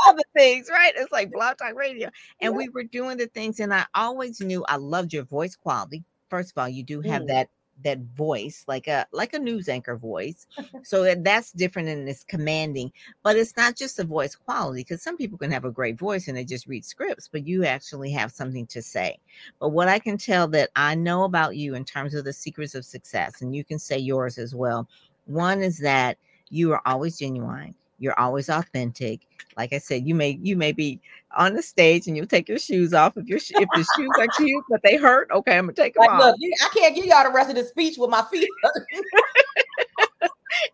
all 0.05 0.15
the 0.15 0.25
things, 0.35 0.69
right? 0.71 0.93
It's 0.97 1.12
like 1.12 1.33
Blog 1.33 1.59
Talk 1.59 1.75
Radio, 1.75 2.11
and 2.41 2.53
yeah. 2.53 2.57
we 2.59 2.69
were 2.69 2.85
doing 2.85 3.17
the 3.17 3.26
things, 3.26 3.61
and 3.61 3.73
I 3.73 3.87
always 3.95 4.41
knew 4.41 4.65
I 4.69 4.76
loved 4.76 5.12
your 5.12 5.25
voice 5.25 5.57
quality. 5.57 6.05
First 6.29 6.53
of 6.53 6.59
all, 6.59 6.69
you 6.69 6.83
do 6.83 7.00
have 7.03 7.23
mm. 7.23 7.29
that 7.29 7.49
that 7.85 7.99
voice 8.17 8.65
like 8.67 8.88
a 8.88 9.07
like 9.12 9.35
a 9.35 9.38
news 9.38 9.69
anchor 9.69 9.97
voice 9.97 10.47
so 10.83 11.03
that, 11.03 11.23
that's 11.23 11.53
different 11.53 11.88
and 11.88 12.09
it's 12.09 12.25
commanding 12.25 12.91
but 13.23 13.37
it's 13.37 13.57
not 13.57 13.76
just 13.76 13.97
the 13.97 14.05
voice 14.05 14.35
quality 14.35 14.81
because 14.81 15.03
some 15.03 15.17
people 15.17 15.37
can 15.37 15.50
have 15.50 15.65
a 15.65 15.71
great 15.71 15.99
voice 15.99 16.29
and 16.29 16.37
they 16.37 16.45
just 16.45 16.67
read 16.67 16.85
scripts 16.85 17.29
but 17.31 17.47
you 17.47 17.65
actually 17.65 18.11
have 18.11 18.33
something 18.33 18.67
to 18.67 18.81
say 18.81 19.19
but 19.61 19.71
what 19.71 19.88
i 19.88 19.99
can 19.99 20.17
tell 20.17 20.49
that 20.49 20.71
i 20.76 20.95
know 20.95 21.25
about 21.25 21.57
you 21.57 21.75
in 21.75 21.85
terms 21.85 22.15
of 22.15 22.25
the 22.25 22.33
secrets 22.33 22.75
of 22.75 22.85
success 22.85 23.43
and 23.43 23.55
you 23.55 23.65
can 23.65 23.79
say 23.79 23.99
yours 23.99 24.38
as 24.38 24.55
well 24.55 24.88
one 25.26 25.62
is 25.62 25.79
that 25.79 26.17
you 26.49 26.73
are 26.73 26.83
always 26.87 27.19
genuine 27.19 27.75
you're 27.99 28.19
always 28.19 28.49
authentic. 28.49 29.26
Like 29.57 29.73
i 29.73 29.79
said 29.79 30.07
you 30.07 30.15
may 30.15 30.38
you 30.43 30.57
may 30.57 30.73
be 30.73 31.00
on 31.37 31.55
the 31.55 31.62
stage 31.62 32.07
and 32.07 32.17
you'll 32.17 32.26
take 32.26 32.49
your 32.49 32.59
shoes 32.59 32.93
off 32.93 33.17
if 33.17 33.26
your 33.26 33.38
if 33.38 33.69
the 33.75 33.87
shoes 33.97 34.11
are 34.19 34.29
cute 34.37 34.65
but 34.69 34.83
they 34.83 34.97
hurt 34.97 35.31
okay 35.31 35.57
i'm 35.57 35.65
gonna 35.65 35.73
take 35.73 35.95
them 35.95 36.03
like, 36.03 36.11
off. 36.11 36.21
look 36.21 36.37
i 36.62 36.69
can't 36.79 36.95
give 36.95 37.05
y'all 37.05 37.25
the 37.25 37.33
rest 37.33 37.50
of 37.50 37.57
the 37.57 37.65
speech 37.65 37.97
with 37.99 38.11
my 38.11 38.23
feet 38.31 38.49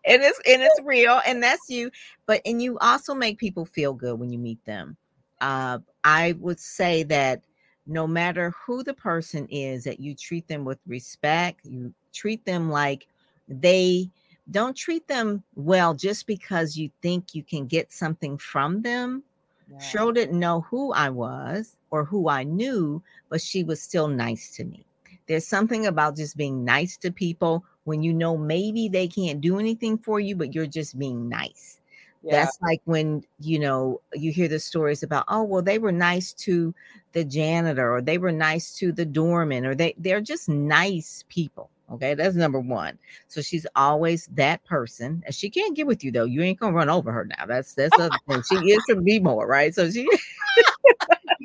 and 0.05 0.21
it 0.21 0.21
is 0.21 0.39
and 0.47 0.61
it's 0.61 0.81
real 0.83 1.21
and 1.25 1.41
that's 1.41 1.69
you 1.69 1.89
but 2.25 2.41
and 2.45 2.61
you 2.61 2.77
also 2.79 3.13
make 3.13 3.37
people 3.37 3.65
feel 3.65 3.93
good 3.93 4.19
when 4.19 4.31
you 4.31 4.39
meet 4.39 4.63
them. 4.65 4.95
Uh 5.41 5.79
i 6.03 6.33
would 6.39 6.59
say 6.59 7.03
that 7.03 7.41
no 7.85 8.07
matter 8.07 8.53
who 8.65 8.83
the 8.83 8.93
person 8.93 9.45
is 9.49 9.83
that 9.83 9.99
you 9.99 10.15
treat 10.15 10.47
them 10.47 10.63
with 10.63 10.79
respect 10.87 11.65
you 11.65 11.93
treat 12.13 12.45
them 12.45 12.69
like 12.69 13.07
they 13.47 14.09
don't 14.51 14.75
treat 14.75 15.07
them 15.07 15.43
well 15.55 15.93
just 15.93 16.27
because 16.27 16.77
you 16.77 16.89
think 17.01 17.33
you 17.33 17.43
can 17.43 17.65
get 17.65 17.91
something 17.91 18.37
from 18.37 18.81
them. 18.81 19.23
Yeah. 19.71 19.77
Cheryl 19.77 20.13
didn't 20.13 20.39
know 20.39 20.61
who 20.61 20.91
I 20.93 21.09
was 21.09 21.77
or 21.91 22.03
who 22.03 22.29
I 22.29 22.43
knew, 22.43 23.01
but 23.29 23.41
she 23.41 23.63
was 23.63 23.81
still 23.81 24.07
nice 24.07 24.55
to 24.57 24.65
me. 24.65 24.85
There's 25.27 25.47
something 25.47 25.85
about 25.87 26.17
just 26.17 26.35
being 26.35 26.65
nice 26.65 26.97
to 26.97 27.11
people 27.11 27.63
when 27.85 28.03
you 28.03 28.13
know 28.13 28.37
maybe 28.37 28.89
they 28.89 29.07
can't 29.07 29.39
do 29.39 29.59
anything 29.59 29.97
for 29.97 30.19
you, 30.19 30.35
but 30.35 30.53
you're 30.53 30.67
just 30.67 30.99
being 30.99 31.29
nice. 31.29 31.79
Yeah. 32.23 32.43
That's 32.43 32.57
like 32.61 32.81
when 32.85 33.23
you 33.39 33.59
know 33.59 34.01
you 34.13 34.31
hear 34.31 34.47
the 34.47 34.59
stories 34.59 35.03
about, 35.03 35.25
oh, 35.27 35.43
well, 35.43 35.61
they 35.61 35.79
were 35.79 35.91
nice 35.91 36.33
to 36.33 36.73
the 37.11 37.23
janitor 37.23 37.93
or 37.93 38.01
they 38.01 38.17
were 38.17 38.31
nice 38.31 38.73
to 38.77 38.91
the 38.91 39.05
doorman 39.05 39.65
or 39.65 39.75
they 39.75 39.93
they're 39.97 40.21
just 40.21 40.49
nice 40.49 41.23
people 41.29 41.69
Okay, 41.93 42.15
that's 42.15 42.35
number 42.35 42.59
one. 42.59 42.97
So 43.27 43.41
she's 43.41 43.67
always 43.75 44.25
that 44.33 44.63
person. 44.65 45.21
And 45.27 45.35
she 45.35 45.47
can't 45.47 45.75
get 45.75 45.85
with 45.85 46.03
you 46.03 46.11
though. 46.11 46.25
You 46.25 46.41
ain't 46.41 46.59
gonna 46.59 46.75
run 46.75 46.89
over 46.89 47.11
her 47.11 47.25
now. 47.25 47.45
That's 47.45 47.75
that's 47.75 47.95
the 47.97 48.09
thing. 48.27 48.41
She 48.49 48.71
is 48.71 48.83
to 48.89 48.99
be 48.99 49.19
more, 49.19 49.45
right? 49.45 49.73
So 49.75 49.89
she 49.91 50.09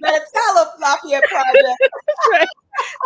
better 0.00 0.24
tell 0.34 0.56
her 0.56 0.70
Lafayette 0.80 1.24
project. 1.24 1.90
right. 2.32 2.48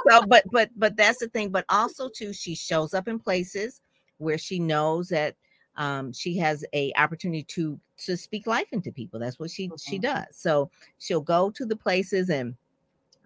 So, 0.09 0.25
but 0.27 0.45
but 0.53 0.71
but 0.77 0.97
that's 0.97 1.19
the 1.19 1.29
thing. 1.29 1.51
But 1.51 1.65
also 1.69 2.09
too, 2.09 2.33
she 2.33 2.55
shows 2.55 2.95
up 2.95 3.09
in 3.09 3.19
places 3.19 3.81
where 4.19 4.39
she 4.39 4.61
knows 4.61 5.09
that 5.09 5.35
um, 5.77 6.13
she 6.13 6.37
has 6.39 6.65
a 6.75 6.93
opportunity 6.97 7.43
to 7.45 7.81
to 8.05 8.17
speak 8.17 8.47
life 8.47 8.69
into 8.73 8.93
people. 8.93 9.19
That's 9.19 9.41
what 9.41 9.51
she 9.51 9.67
mm-hmm. 9.67 9.77
she 9.79 9.99
does. 9.99 10.27
So 10.31 10.71
she'll 10.99 11.21
go 11.21 11.51
to 11.51 11.67
the 11.67 11.77
places 11.77 12.31
and 12.31 12.55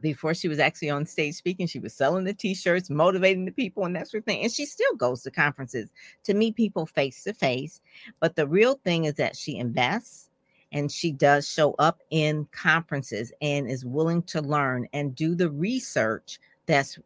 before 0.01 0.35
she 0.35 0.49
was 0.49 0.59
actually 0.59 0.91
on 0.91 1.07
stage 1.07 1.35
speaking, 1.35 1.67
she 1.67 1.79
was 1.79 1.95
selling 1.95 2.25
the 2.25 2.35
t-shirts, 2.35 2.91
motivating 2.91 3.45
the 3.45 3.53
people, 3.53 3.85
and 3.85 3.97
that 3.97 4.09
sort 4.09 4.21
of 4.21 4.25
thing. 4.25 4.43
And 4.43 4.53
she 4.53 4.67
still 4.67 4.95
goes 4.97 5.23
to 5.23 5.31
conferences 5.31 5.91
to 6.25 6.35
meet 6.35 6.57
people 6.57 6.87
face 6.87 7.25
to 7.25 7.33
face. 7.33 7.81
But 8.21 8.37
the 8.37 8.47
real 8.47 8.81
thing 8.85 9.05
is 9.05 9.15
that 9.15 9.37
she 9.37 9.57
invests 9.57 10.31
and 10.73 10.91
she 10.91 11.13
does 11.13 11.49
show 11.49 11.75
up 11.79 12.01
in 12.11 12.47
conferences 12.53 13.33
and 13.41 13.71
is 13.71 13.85
willing 13.85 14.23
to 14.25 14.41
learn 14.41 14.89
and 14.93 15.15
do 15.15 15.35
the 15.35 15.51
research 15.51 16.39
that's 16.67 16.99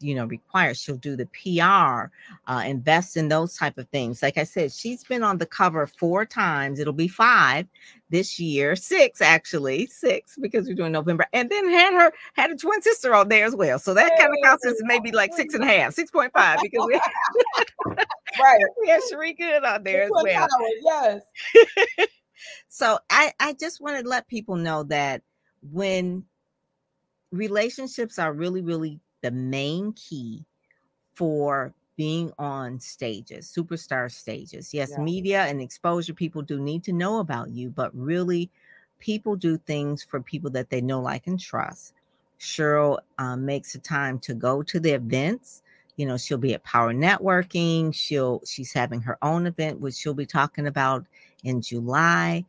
you 0.00 0.14
know 0.14 0.26
requires 0.26 0.80
she'll 0.80 0.96
do 0.96 1.16
the 1.16 1.26
pr 1.26 2.10
uh, 2.46 2.62
invest 2.66 3.16
in 3.16 3.28
those 3.28 3.56
type 3.56 3.78
of 3.78 3.88
things. 3.88 4.22
Like 4.22 4.38
i 4.38 4.44
said 4.44 4.72
she's 4.72 5.04
been 5.04 5.22
on 5.22 5.38
the 5.38 5.46
cover 5.46 5.86
four 5.86 6.24
times. 6.24 6.78
It'll 6.78 6.92
be 6.92 7.08
five 7.08 7.66
this 8.10 8.38
year 8.38 8.76
six 8.94 9.20
actually 9.20 9.86
six 9.86 10.36
because 10.40 10.66
we're 10.66 10.74
doing 10.74 10.92
november 10.92 11.26
and 11.32 11.50
then 11.50 11.68
had 11.68 11.94
her 11.94 12.12
had 12.34 12.50
a 12.50 12.56
twin 12.56 12.82
sister 12.82 13.14
on 13.14 13.28
there 13.28 13.44
as 13.44 13.56
well. 13.56 13.78
So 13.78 13.94
that 13.94 14.18
kind 14.18 14.30
of 14.30 14.38
counts 14.42 14.66
as 14.66 14.80
maybe 14.82 15.12
like 15.12 15.32
six 15.34 15.54
and 15.54 15.64
a 15.64 15.66
half 15.66 15.94
six 15.94 16.10
point 16.10 16.32
five 16.32 16.58
because 16.62 16.86
we 16.86 16.94
right. 18.40 18.60
we 18.80 18.88
have 18.88 19.02
Cherie 19.08 19.34
Good 19.34 19.64
on 19.64 19.82
there 19.82 20.04
as 20.04 20.10
well. 20.10 20.48
yes. 20.84 21.20
So 22.68 22.98
i 23.10 23.32
i 23.40 23.52
just 23.54 23.80
want 23.80 24.02
to 24.02 24.08
let 24.08 24.28
people 24.28 24.56
know 24.56 24.82
that 24.84 25.22
when 25.72 26.24
relationships 27.32 28.18
are 28.18 28.32
really 28.32 28.60
really 28.60 29.00
the 29.24 29.30
main 29.30 29.90
key 29.94 30.44
for 31.14 31.72
being 31.96 32.30
on 32.38 32.78
stages, 32.78 33.50
superstar 33.50 34.12
stages. 34.12 34.74
Yes, 34.74 34.90
yeah. 34.90 35.02
media 35.02 35.42
and 35.44 35.62
exposure 35.62 36.12
people 36.12 36.42
do 36.42 36.60
need 36.60 36.84
to 36.84 36.92
know 36.92 37.20
about 37.20 37.48
you, 37.48 37.70
but 37.70 37.90
really, 37.96 38.50
people 38.98 39.34
do 39.34 39.56
things 39.56 40.04
for 40.04 40.20
people 40.20 40.50
that 40.50 40.68
they 40.68 40.82
know, 40.82 41.00
like, 41.00 41.26
and 41.26 41.40
trust. 41.40 41.94
Cheryl 42.38 42.98
um, 43.16 43.46
makes 43.46 43.74
a 43.74 43.78
time 43.78 44.18
to 44.18 44.34
go 44.34 44.62
to 44.62 44.78
the 44.78 44.90
events. 44.90 45.62
You 45.96 46.04
know, 46.04 46.18
she'll 46.18 46.36
be 46.36 46.52
at 46.52 46.62
Power 46.64 46.92
Networking. 46.92 47.94
She'll 47.94 48.42
she's 48.44 48.74
having 48.74 49.00
her 49.00 49.16
own 49.22 49.46
event, 49.46 49.80
which 49.80 49.94
she'll 49.94 50.12
be 50.12 50.26
talking 50.26 50.66
about 50.66 51.06
in 51.44 51.62
July. 51.62 52.44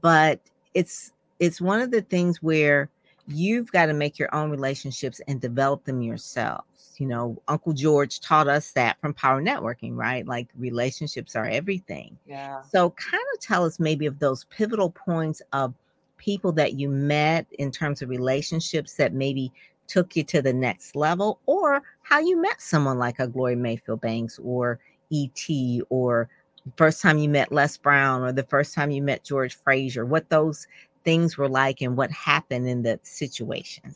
But 0.00 0.40
it's 0.74 1.12
it's 1.38 1.60
one 1.60 1.80
of 1.80 1.92
the 1.92 2.02
things 2.02 2.42
where 2.42 2.88
you've 3.26 3.70
got 3.72 3.86
to 3.86 3.92
make 3.92 4.18
your 4.18 4.34
own 4.34 4.50
relationships 4.50 5.20
and 5.28 5.40
develop 5.40 5.84
them 5.84 6.02
yourselves. 6.02 6.94
You 6.98 7.06
know, 7.06 7.42
Uncle 7.48 7.72
George 7.72 8.20
taught 8.20 8.48
us 8.48 8.72
that 8.72 8.98
from 9.00 9.12
power 9.12 9.42
networking, 9.42 9.96
right? 9.96 10.26
Like 10.26 10.48
relationships 10.56 11.36
are 11.36 11.46
everything. 11.46 12.16
Yeah. 12.26 12.62
So, 12.62 12.90
kind 12.90 13.22
of 13.34 13.40
tell 13.40 13.64
us 13.64 13.78
maybe 13.78 14.06
of 14.06 14.18
those 14.18 14.44
pivotal 14.44 14.90
points 14.90 15.42
of 15.52 15.74
people 16.16 16.52
that 16.52 16.74
you 16.74 16.88
met 16.88 17.46
in 17.58 17.70
terms 17.70 18.00
of 18.00 18.08
relationships 18.08 18.94
that 18.94 19.12
maybe 19.12 19.52
took 19.86 20.16
you 20.16 20.24
to 20.24 20.42
the 20.42 20.52
next 20.52 20.96
level, 20.96 21.38
or 21.46 21.82
how 22.02 22.18
you 22.18 22.40
met 22.40 22.60
someone 22.60 22.98
like 22.98 23.18
a 23.18 23.26
Gloria 23.26 23.56
Mayfield 23.56 24.00
Banks 24.00 24.38
or 24.42 24.80
E.T. 25.10 25.82
or 25.90 26.28
first 26.76 27.00
time 27.00 27.18
you 27.18 27.28
met 27.28 27.52
Les 27.52 27.76
Brown 27.76 28.22
or 28.22 28.32
the 28.32 28.42
first 28.42 28.74
time 28.74 28.90
you 28.90 29.02
met 29.02 29.22
George 29.22 29.54
Fraser, 29.54 30.04
what 30.04 30.28
those 30.30 30.66
things 31.06 31.38
were 31.38 31.48
like 31.48 31.80
and 31.80 31.96
what 31.96 32.10
happened 32.10 32.68
in 32.68 32.82
the 32.82 32.98
situation. 33.04 33.94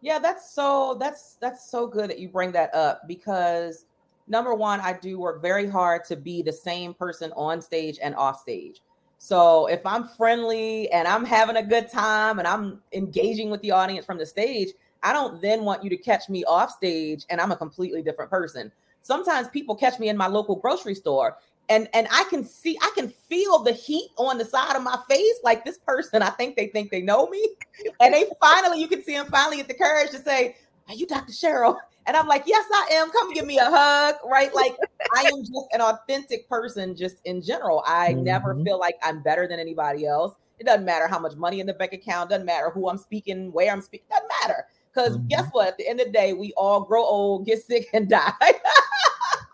Yeah, 0.00 0.20
that's 0.20 0.52
so 0.52 0.96
that's 1.00 1.34
that's 1.40 1.68
so 1.68 1.88
good 1.88 2.08
that 2.08 2.20
you 2.20 2.28
bring 2.28 2.52
that 2.52 2.72
up 2.72 3.02
because 3.08 3.84
number 4.28 4.54
one, 4.54 4.80
I 4.80 4.92
do 4.92 5.18
work 5.18 5.42
very 5.42 5.68
hard 5.68 6.04
to 6.04 6.16
be 6.16 6.42
the 6.42 6.52
same 6.52 6.94
person 6.94 7.32
on 7.36 7.60
stage 7.60 7.98
and 8.00 8.14
off 8.14 8.40
stage. 8.40 8.80
So 9.18 9.66
if 9.66 9.84
I'm 9.84 10.06
friendly 10.06 10.88
and 10.92 11.08
I'm 11.08 11.24
having 11.24 11.56
a 11.56 11.62
good 11.62 11.90
time 11.90 12.38
and 12.38 12.46
I'm 12.46 12.80
engaging 12.92 13.50
with 13.50 13.60
the 13.62 13.72
audience 13.72 14.06
from 14.06 14.18
the 14.18 14.26
stage, 14.26 14.68
I 15.02 15.12
don't 15.12 15.42
then 15.42 15.64
want 15.64 15.82
you 15.82 15.90
to 15.90 15.96
catch 15.96 16.28
me 16.28 16.44
off 16.44 16.70
stage 16.70 17.24
and 17.28 17.40
I'm 17.40 17.50
a 17.50 17.56
completely 17.56 18.02
different 18.02 18.30
person. 18.30 18.70
Sometimes 19.00 19.48
people 19.48 19.74
catch 19.74 19.98
me 19.98 20.10
in 20.10 20.16
my 20.16 20.26
local 20.26 20.56
grocery 20.56 20.94
store 20.94 21.38
and 21.68 21.88
and 21.92 22.06
I 22.10 22.24
can 22.30 22.44
see 22.44 22.78
I 22.82 22.90
can 22.94 23.08
feel 23.08 23.58
the 23.62 23.72
heat 23.72 24.10
on 24.16 24.38
the 24.38 24.44
side 24.44 24.76
of 24.76 24.82
my 24.82 24.98
face. 25.08 25.38
Like 25.42 25.64
this 25.64 25.78
person 25.78 26.22
I 26.22 26.30
think 26.30 26.56
they 26.56 26.68
think 26.68 26.90
they 26.90 27.02
know 27.02 27.28
me. 27.28 27.48
And 28.00 28.14
they 28.14 28.24
finally 28.40 28.80
you 28.80 28.88
can 28.88 29.02
see 29.04 29.12
them 29.12 29.26
finally 29.26 29.58
get 29.58 29.68
the 29.68 29.74
courage 29.74 30.10
to 30.10 30.18
say 30.18 30.56
are 30.88 30.94
you 30.94 31.06
Dr. 31.06 31.32
Cheryl? 31.32 31.76
And 32.06 32.16
I'm 32.16 32.26
like 32.26 32.44
yes 32.46 32.64
I 32.72 32.88
am. 32.92 33.10
Come 33.10 33.32
give 33.32 33.46
me 33.46 33.58
a 33.58 33.64
hug 33.64 34.16
right? 34.24 34.54
Like 34.54 34.76
I 35.14 35.22
am 35.22 35.40
just 35.40 35.66
an 35.72 35.80
authentic 35.80 36.48
person 36.48 36.96
just 36.96 37.16
in 37.24 37.42
general. 37.42 37.82
I 37.86 38.12
mm-hmm. 38.12 38.24
never 38.24 38.54
feel 38.64 38.78
like 38.78 38.96
I'm 39.02 39.22
better 39.22 39.46
than 39.48 39.60
anybody 39.60 40.06
else. 40.06 40.34
It 40.58 40.64
doesn't 40.64 40.86
matter 40.86 41.06
how 41.06 41.18
much 41.18 41.36
money 41.36 41.60
in 41.60 41.66
the 41.66 41.74
bank 41.74 41.92
account 41.92 42.30
doesn't 42.30 42.46
matter 42.46 42.70
who 42.70 42.88
I'm 42.88 42.98
speaking 42.98 43.52
where 43.52 43.70
I'm 43.70 43.82
speaking 43.82 44.06
doesn't 44.10 44.30
matter. 44.42 44.66
Because 44.94 45.18
mm-hmm. 45.18 45.26
guess 45.26 45.48
what? 45.52 45.68
At 45.68 45.76
the 45.76 45.86
end 45.86 46.00
of 46.00 46.06
the 46.06 46.12
day 46.12 46.32
we 46.32 46.54
all 46.56 46.80
grow 46.80 47.04
old 47.04 47.44
get 47.44 47.62
sick 47.62 47.88
and 47.92 48.08
die 48.10 48.32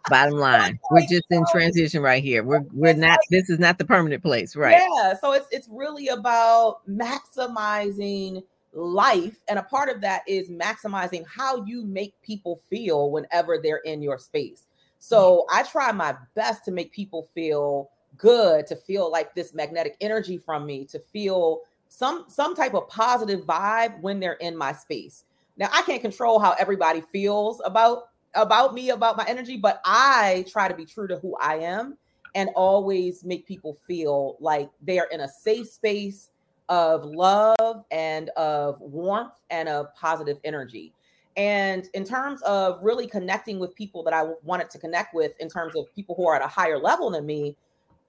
Bottom 0.08 0.34
line, 0.38 0.78
we're 0.90 1.06
just 1.06 1.24
in 1.30 1.44
transition 1.50 2.02
right 2.02 2.22
here. 2.22 2.42
We're 2.42 2.64
we're 2.72 2.94
not. 2.94 3.18
This 3.30 3.50
is 3.50 3.58
not 3.58 3.78
the 3.78 3.84
permanent 3.84 4.22
place, 4.22 4.56
right? 4.56 4.80
Yeah. 4.80 5.14
So 5.20 5.32
it's 5.32 5.46
it's 5.50 5.68
really 5.70 6.08
about 6.08 6.86
maximizing 6.88 8.42
life. 8.72 9.36
And 9.48 9.58
a 9.58 9.62
part 9.62 9.88
of 9.88 10.00
that 10.00 10.22
is 10.26 10.48
maximizing 10.48 11.24
how 11.26 11.64
you 11.64 11.84
make 11.84 12.14
people 12.22 12.60
feel 12.70 13.10
whenever 13.10 13.58
they're 13.62 13.78
in 13.78 14.02
your 14.02 14.18
space. 14.18 14.66
So 14.98 15.46
I 15.52 15.62
try 15.64 15.92
my 15.92 16.16
best 16.34 16.64
to 16.66 16.70
make 16.70 16.92
people 16.92 17.28
feel 17.34 17.90
good, 18.16 18.66
to 18.68 18.76
feel 18.76 19.10
like 19.10 19.34
this 19.34 19.52
magnetic 19.54 19.96
energy 20.00 20.38
from 20.38 20.64
me, 20.64 20.84
to 20.86 20.98
feel 20.98 21.62
some 21.88 22.24
some 22.28 22.54
type 22.54 22.74
of 22.74 22.88
positive 22.88 23.40
vibe 23.40 24.00
when 24.00 24.20
they're 24.20 24.34
in 24.34 24.56
my 24.56 24.72
space. 24.72 25.24
Now 25.56 25.68
I 25.72 25.82
can't 25.82 26.00
control 26.00 26.38
how 26.38 26.52
everybody 26.52 27.02
feels 27.12 27.60
about 27.64 28.08
about 28.34 28.74
me, 28.74 28.90
about 28.90 29.16
my 29.16 29.24
energy, 29.26 29.56
but 29.56 29.80
I 29.84 30.44
try 30.48 30.68
to 30.68 30.74
be 30.74 30.84
true 30.84 31.06
to 31.08 31.16
who 31.18 31.36
I 31.40 31.56
am 31.56 31.98
and 32.34 32.48
always 32.54 33.24
make 33.24 33.46
people 33.46 33.76
feel 33.86 34.36
like 34.40 34.70
they 34.80 34.98
are 34.98 35.08
in 35.12 35.20
a 35.20 35.28
safe 35.28 35.68
space 35.68 36.30
of 36.68 37.04
love 37.04 37.84
and 37.90 38.30
of 38.30 38.80
warmth 38.80 39.34
and 39.50 39.68
of 39.68 39.94
positive 39.94 40.38
energy. 40.44 40.92
And 41.36 41.88
in 41.94 42.04
terms 42.04 42.42
of 42.42 42.78
really 42.82 43.06
connecting 43.06 43.58
with 43.58 43.74
people 43.74 44.02
that 44.04 44.14
I 44.14 44.24
wanted 44.42 44.70
to 44.70 44.78
connect 44.78 45.14
with, 45.14 45.32
in 45.40 45.48
terms 45.48 45.74
of 45.76 45.92
people 45.94 46.14
who 46.14 46.26
are 46.28 46.36
at 46.36 46.42
a 46.42 46.46
higher 46.46 46.78
level 46.78 47.10
than 47.10 47.26
me, 47.26 47.56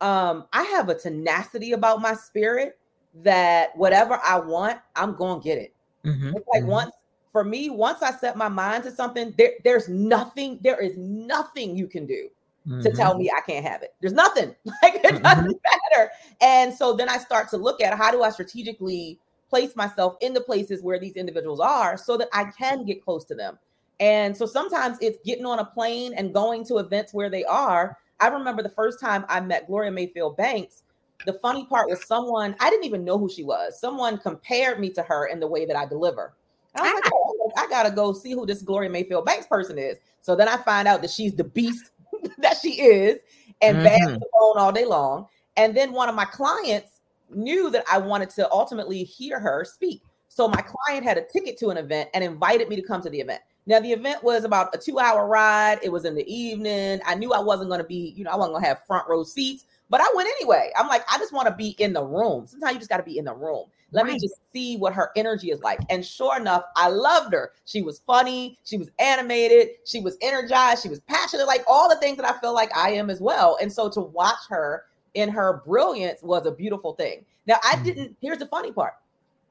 um, 0.02 0.46
I 0.52 0.64
have 0.64 0.90
a 0.90 0.96
tenacity 0.96 1.72
about 1.72 2.02
my 2.02 2.14
spirit 2.14 2.78
that 3.24 3.76
whatever 3.78 4.20
I 4.26 4.40
want, 4.40 4.80
I'm 4.96 5.16
going 5.16 5.42
to 5.42 5.44
get 5.44 5.58
it. 5.58 5.74
Mm-hmm. 6.06 6.36
It's 6.36 6.48
like 6.54 6.64
mm-hmm. 6.64 6.72
once 6.72 6.96
for 7.34 7.44
me, 7.44 7.70
once 7.72 8.02
I 8.04 8.12
set 8.12 8.38
my 8.38 8.48
mind 8.48 8.84
to 8.86 8.92
something, 8.92 9.34
there, 9.38 9.54
there's 9.64 9.90
nothing, 9.90 10.60
there 10.62 10.80
is 10.80 10.96
nothing 10.96 11.76
you 11.76 11.88
can 11.88 12.06
do 12.06 12.30
mm-hmm. 12.66 12.82
to 12.82 12.92
tell 12.92 13.18
me 13.18 13.32
I 13.36 13.42
can't 13.42 13.66
have 13.66 13.82
it. 13.82 13.96
There's 14.00 14.14
nothing. 14.14 14.56
Like 14.84 14.96
it 14.96 15.02
doesn't 15.02 15.24
mm-hmm. 15.24 15.52
matter. 15.92 16.12
And 16.42 16.74
so 16.74 16.94
then 16.96 17.10
I 17.10 17.18
start 17.18 17.50
to 17.50 17.58
look 17.58 17.82
at 17.82 17.98
how 17.98 18.12
do 18.12 18.22
I 18.22 18.30
strategically 18.30 19.20
place 19.50 19.76
myself 19.76 20.16
in 20.22 20.34
the 20.34 20.42
places 20.42 20.84
where 20.84 21.00
these 21.00 21.14
individuals 21.14 21.60
are 21.60 21.98
so 21.98 22.18
that 22.18 22.30
I 22.34 22.46
can 22.58 22.86
get 22.86 23.04
close 23.04 23.26
to 23.26 23.36
them. 23.36 23.58
And 24.00 24.36
so 24.36 24.46
sometimes 24.46 24.98
it's 25.02 25.18
getting 25.26 25.46
on 25.46 25.60
a 25.60 25.66
plane 25.66 26.14
and 26.16 26.34
going 26.34 26.66
to 26.66 26.78
events 26.78 27.14
where 27.14 27.30
they 27.30 27.46
are. 27.46 27.98
I 28.20 28.28
remember 28.28 28.62
the 28.62 28.70
first 28.70 29.00
time 29.00 29.26
I 29.28 29.40
met 29.40 29.68
Gloria 29.68 29.92
Mayfield 29.92 30.38
Banks. 30.38 30.84
The 31.26 31.34
funny 31.34 31.66
part 31.66 31.90
was 31.90 32.06
someone, 32.06 32.56
I 32.60 32.70
didn't 32.70 32.86
even 32.86 33.06
know 33.06 33.18
who 33.18 33.30
she 33.30 33.44
was. 33.44 33.80
Someone 33.80 34.18
compared 34.18 34.80
me 34.80 34.90
to 34.92 35.02
her 35.04 35.28
in 35.28 35.40
the 35.40 35.48
way 35.48 35.66
that 35.66 35.76
I 35.76 35.86
deliver. 35.86 36.34
I 36.76 36.82
was 36.82 36.94
like, 36.94 37.14
oh, 37.14 37.52
I 37.58 37.68
gotta 37.68 37.92
go 37.92 38.14
see 38.14 38.32
who 38.32 38.46
this 38.46 38.62
Gloria 38.62 38.90
Mayfield 38.90 39.26
Banks 39.26 39.48
person 39.48 39.78
is. 39.78 39.98
So 40.22 40.36
then 40.36 40.48
I 40.48 40.58
find 40.58 40.88
out 40.88 41.02
that 41.02 41.12
she's 41.12 41.34
the 41.34 41.44
beast 41.44 41.92
that 42.40 42.58
she 42.62 42.82
is 42.82 43.20
and 43.62 43.78
mm-hmm. 43.78 43.86
bang 43.86 44.20
the 44.20 44.26
phone 44.34 44.58
all 44.58 44.72
day 44.72 44.86
long. 44.86 45.28
And 45.58 45.76
then 45.76 45.92
one 45.92 46.10
of 46.10 46.16
my 46.16 46.26
clients 46.26 47.00
knew 47.30 47.70
that 47.70 47.84
I 47.92 47.98
wanted 47.98 48.30
to 48.32 48.50
ultimately 48.52 49.04
hear 49.04 49.40
her 49.40 49.66
speak. 49.66 50.02
So 50.30 50.48
my 50.48 50.62
client 50.62 51.04
had 51.04 51.18
a 51.18 51.24
ticket 51.24 51.58
to 51.60 51.70
an 51.70 51.78
event 51.78 52.10
and 52.14 52.24
invited 52.24 52.68
me 52.68 52.76
to 52.76 52.82
come 52.82 53.02
to 53.04 53.10
the 53.10 53.20
event. 53.20 53.42
Now 53.66 53.80
the 53.80 53.92
event 53.92 54.24
was 54.24 54.44
about 54.44 54.76
a 54.76 54.78
two-hour 54.78 55.28
ride. 55.28 55.80
It 55.84 55.92
was 55.92 56.06
in 56.06 56.16
the 56.16 56.28
evening. 56.34 57.00
I 57.06 57.16
knew 57.16 57.34
I 57.34 57.40
wasn't 57.40 57.70
going 57.70 57.82
to 57.82 57.88
be, 57.88 58.14
you 58.18 58.24
know, 58.24 58.32
I 58.32 58.36
wasn't 58.36 58.54
going 58.54 58.64
to 58.64 58.68
have 58.70 58.86
front 58.86 59.08
row 59.08 59.24
seats, 59.24 59.66
but 59.94 60.02
I 60.02 60.12
went 60.16 60.28
anyway. 60.40 60.72
I'm 60.76 60.88
like, 60.88 61.04
I 61.08 61.20
just 61.20 61.32
want 61.32 61.48
to 61.48 61.54
be 61.54 61.76
in 61.78 61.94
the 61.94 62.04
room. 62.04 62.48
Sometimes 62.48 62.74
you 62.74 62.80
just 62.80 62.90
got 62.90 62.98
to 62.98 63.04
be 63.04 63.20
in 63.20 63.26
the 63.26 63.36
room. 63.36 63.68
Let 63.92 64.06
right. 64.06 64.14
me 64.14 64.20
just 64.20 64.34
see 64.52 64.76
what 64.76 64.92
her 64.92 65.12
energy 65.16 65.52
is 65.52 65.62
like. 65.62 65.78
And 65.92 66.04
sure 66.04 66.36
enough, 66.36 66.64
I 66.76 66.88
loved 66.88 67.32
her. 67.34 67.52
She 67.66 67.84
was 67.84 68.00
funny. 68.00 68.58
She 68.66 68.76
was 68.76 68.90
animated. 68.98 69.68
She 69.86 70.02
was 70.02 70.18
energized. 70.24 70.82
She 70.82 70.90
was 70.90 71.00
passionate, 71.02 71.46
like 71.46 71.64
all 71.68 71.88
the 71.88 71.98
things 71.98 72.18
that 72.18 72.28
I 72.28 72.40
feel 72.40 72.56
like 72.56 72.76
I 72.76 72.90
am 72.94 73.12
as 73.12 73.22
well. 73.22 73.60
And 73.62 73.72
so 73.72 73.88
to 73.92 74.02
watch 74.02 74.40
her 74.50 74.86
in 75.14 75.30
her 75.30 75.62
brilliance 75.64 76.24
was 76.24 76.48
a 76.48 76.52
beautiful 76.52 76.94
thing. 76.94 77.24
Now, 77.46 77.58
I 77.64 77.76
mm-hmm. 77.76 77.84
didn't, 77.84 78.18
here's 78.20 78.40
the 78.40 78.48
funny 78.48 78.72
part 78.72 78.94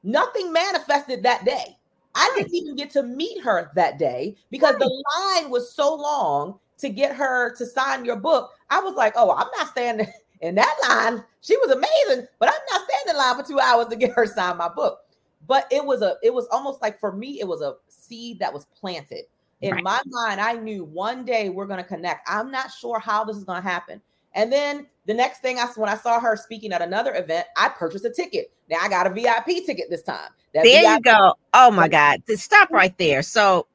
nothing 0.03 0.51
manifested 0.51 1.23
that 1.23 1.45
day. 1.45 1.77
I 2.15 2.33
didn't 2.35 2.53
even 2.53 2.75
get 2.75 2.89
to 2.89 3.03
meet 3.03 3.41
her 3.43 3.71
that 3.75 3.97
day 3.97 4.35
because 4.51 4.75
the 4.75 5.03
line 5.15 5.49
was 5.49 5.73
so 5.73 5.95
long 5.95 6.59
to 6.79 6.89
get 6.89 7.15
her 7.15 7.55
to 7.55 7.65
sign 7.65 8.03
your 8.03 8.17
book. 8.17 8.51
I 8.69 8.81
was 8.81 8.95
like, 8.95 9.13
oh, 9.15 9.31
I'm 9.31 9.47
not 9.57 9.69
standing 9.69 10.07
in 10.43 10.55
that 10.55 10.75
line. 10.87 11.23
She 11.41 11.57
was 11.57 11.71
amazing, 11.71 12.27
but 12.37 12.49
I'm 12.49 12.61
not 12.71 12.87
standing 12.87 13.09
in 13.11 13.17
line 13.17 13.41
for 13.41 13.47
two 13.47 13.59
hours 13.59 13.87
to 13.87 13.95
get 13.95 14.11
her 14.11 14.27
sign 14.27 14.57
my 14.57 14.69
book. 14.69 14.99
But 15.47 15.67
it 15.71 15.83
was 15.83 16.01
a, 16.01 16.15
it 16.21 16.33
was 16.33 16.47
almost 16.51 16.81
like 16.81 16.99
for 16.99 17.11
me, 17.11 17.39
it 17.39 17.47
was 17.47 17.61
a 17.61 17.75
seed 17.87 18.39
that 18.39 18.53
was 18.53 18.65
planted. 18.79 19.23
In 19.61 19.75
right. 19.75 19.83
my 19.83 20.01
mind, 20.05 20.41
I 20.41 20.53
knew 20.53 20.83
one 20.83 21.23
day 21.23 21.49
we're 21.49 21.65
going 21.65 21.81
to 21.81 21.85
connect. 21.85 22.29
I'm 22.29 22.51
not 22.51 22.69
sure 22.71 22.99
how 22.99 23.23
this 23.23 23.37
is 23.37 23.45
going 23.45 23.61
to 23.61 23.67
happen. 23.67 24.01
And 24.35 24.51
then 24.51 24.87
the 25.05 25.13
next 25.13 25.39
thing 25.39 25.59
I 25.59 25.65
when 25.75 25.89
I 25.89 25.95
saw 25.95 26.19
her 26.19 26.35
speaking 26.35 26.73
at 26.73 26.81
another 26.81 27.15
event, 27.15 27.47
I 27.55 27.69
purchased 27.69 28.03
a 28.03 28.09
ticket. 28.09 28.51
Now 28.69 28.77
I 28.81 28.89
got 28.89 29.07
a 29.07 29.09
VIP 29.09 29.65
ticket 29.65 29.89
this 29.89 30.01
time. 30.01 30.29
That 30.53 30.63
there 30.63 30.81
VIP 30.81 31.05
you 31.05 31.11
go. 31.11 31.33
Oh 31.53 31.71
my 31.71 31.87
God. 31.87 32.21
Stop 32.35 32.65
mm-hmm. 32.67 32.75
right 32.75 32.97
there. 32.97 33.21
So 33.21 33.67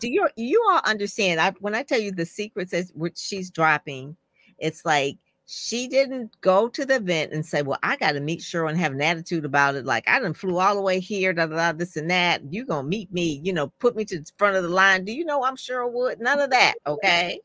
do 0.00 0.08
you 0.08 0.26
you 0.36 0.64
all 0.70 0.80
understand? 0.84 1.40
I 1.40 1.52
when 1.60 1.74
I 1.74 1.82
tell 1.82 2.00
you 2.00 2.12
the 2.12 2.26
secrets 2.26 2.72
as 2.72 2.90
which 2.94 3.18
she's 3.18 3.50
dropping, 3.50 4.16
it's 4.58 4.84
like 4.84 5.18
she 5.46 5.86
didn't 5.86 6.38
go 6.40 6.68
to 6.68 6.84
the 6.84 6.96
event 6.96 7.32
and 7.32 7.46
say, 7.46 7.62
Well, 7.62 7.78
I 7.82 7.96
got 7.96 8.12
to 8.12 8.20
meet 8.20 8.40
Cheryl 8.40 8.68
and 8.68 8.78
have 8.78 8.92
an 8.92 9.00
attitude 9.00 9.44
about 9.44 9.76
it. 9.76 9.84
Like, 9.84 10.08
I 10.08 10.18
didn't 10.18 10.34
flew 10.34 10.58
all 10.58 10.74
the 10.74 10.82
way 10.82 10.98
here, 10.98 11.32
da, 11.32 11.46
da, 11.46 11.56
da, 11.56 11.72
this 11.72 11.96
and 11.96 12.10
that. 12.10 12.52
You 12.52 12.66
gonna 12.66 12.86
meet 12.86 13.12
me, 13.12 13.40
you 13.44 13.52
know, 13.52 13.68
put 13.78 13.94
me 13.94 14.04
to 14.06 14.18
the 14.18 14.32
front 14.36 14.56
of 14.56 14.64
the 14.64 14.68
line. 14.68 15.04
Do 15.04 15.12
you 15.12 15.24
know 15.24 15.44
I'm 15.44 15.56
Cheryl 15.56 15.92
Wood? 15.92 16.20
None 16.20 16.40
of 16.40 16.50
that. 16.50 16.74
Okay. 16.86 17.40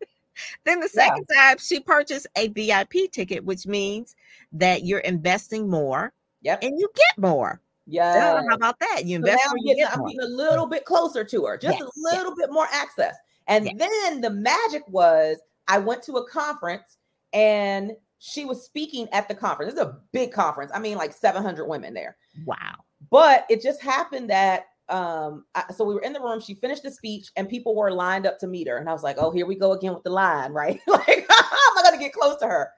then 0.64 0.80
the 0.80 0.88
second 0.88 1.26
yeah. 1.30 1.36
time 1.36 1.58
she 1.58 1.80
purchased 1.80 2.26
a 2.36 2.48
VIP 2.48 3.10
ticket, 3.12 3.44
which 3.44 3.66
means 3.66 4.14
that 4.52 4.84
you're 4.84 5.00
investing 5.00 5.68
more 5.68 6.12
yep. 6.42 6.62
and 6.62 6.78
you 6.78 6.88
get 6.94 7.22
more. 7.22 7.60
Yeah. 7.86 8.42
How 8.48 8.54
about 8.54 8.78
that? 8.80 9.06
You 9.06 9.16
invest 9.16 9.42
so 9.44 9.50
I'm, 9.50 9.64
getting, 9.64 9.84
I'm 9.86 10.04
getting, 10.06 10.20
a 10.20 10.26
little 10.26 10.66
bit 10.66 10.84
closer 10.84 11.24
to 11.24 11.46
her, 11.46 11.56
just 11.56 11.78
yes. 11.78 11.82
a 11.82 12.14
little 12.14 12.34
yes. 12.36 12.46
bit 12.46 12.52
more 12.52 12.66
access. 12.72 13.16
And 13.46 13.64
yes. 13.66 13.74
then 13.78 14.20
the 14.20 14.30
magic 14.30 14.82
was 14.88 15.38
I 15.68 15.78
went 15.78 16.02
to 16.04 16.14
a 16.14 16.28
conference 16.28 16.98
and 17.32 17.92
she 18.18 18.44
was 18.44 18.64
speaking 18.64 19.08
at 19.12 19.28
the 19.28 19.34
conference. 19.34 19.72
It's 19.72 19.80
a 19.80 19.98
big 20.12 20.32
conference. 20.32 20.70
I 20.74 20.78
mean, 20.78 20.98
like 20.98 21.12
700 21.12 21.66
women 21.66 21.94
there. 21.94 22.16
Wow. 22.44 22.76
But 23.10 23.46
it 23.48 23.62
just 23.62 23.82
happened 23.82 24.30
that 24.30 24.66
um 24.90 25.44
I, 25.54 25.64
so 25.72 25.84
we 25.84 25.94
were 25.94 26.02
in 26.02 26.12
the 26.12 26.20
room 26.20 26.40
she 26.40 26.54
finished 26.54 26.82
the 26.82 26.90
speech 26.90 27.28
and 27.36 27.48
people 27.48 27.76
were 27.76 27.92
lined 27.92 28.26
up 28.26 28.38
to 28.40 28.48
meet 28.48 28.66
her 28.66 28.76
and 28.76 28.88
i 28.88 28.92
was 28.92 29.04
like 29.04 29.16
oh 29.18 29.30
here 29.30 29.46
we 29.46 29.54
go 29.54 29.72
again 29.72 29.94
with 29.94 30.02
the 30.02 30.10
line 30.10 30.52
right 30.52 30.80
like 30.88 31.26
i'm 31.30 31.74
not 31.76 31.84
gonna 31.84 31.96
get 31.96 32.12
close 32.12 32.36
to 32.38 32.46
her 32.46 32.70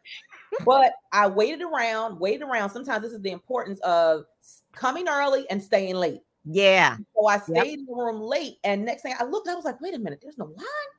but 0.65 0.93
i 1.13 1.27
waited 1.27 1.63
around 1.63 2.21
waited 2.21 2.43
around 2.43 2.69
sometimes 2.69 3.03
this 3.03 3.13
is 3.13 3.23
the 3.23 3.31
importance 3.31 3.81
of 3.81 4.25
coming 4.75 5.09
early 5.09 5.49
and 5.49 5.63
staying 5.63 5.95
late 5.95 6.21
yeah 6.45 6.97
so 7.17 7.27
i 7.27 7.39
stayed 7.39 7.55
yep. 7.55 7.67
in 7.79 7.87
the 7.87 7.95
room 7.95 8.21
late 8.21 8.57
and 8.63 8.85
next 8.85 9.01
thing 9.03 9.15
i 9.19 9.25
looked 9.25 9.49
i 9.49 9.55
was 9.55 9.65
like 9.65 9.81
wait 9.81 9.95
a 9.95 9.99
minute 9.99 10.19
there's 10.21 10.37
no 10.37 10.45
line 10.45 10.93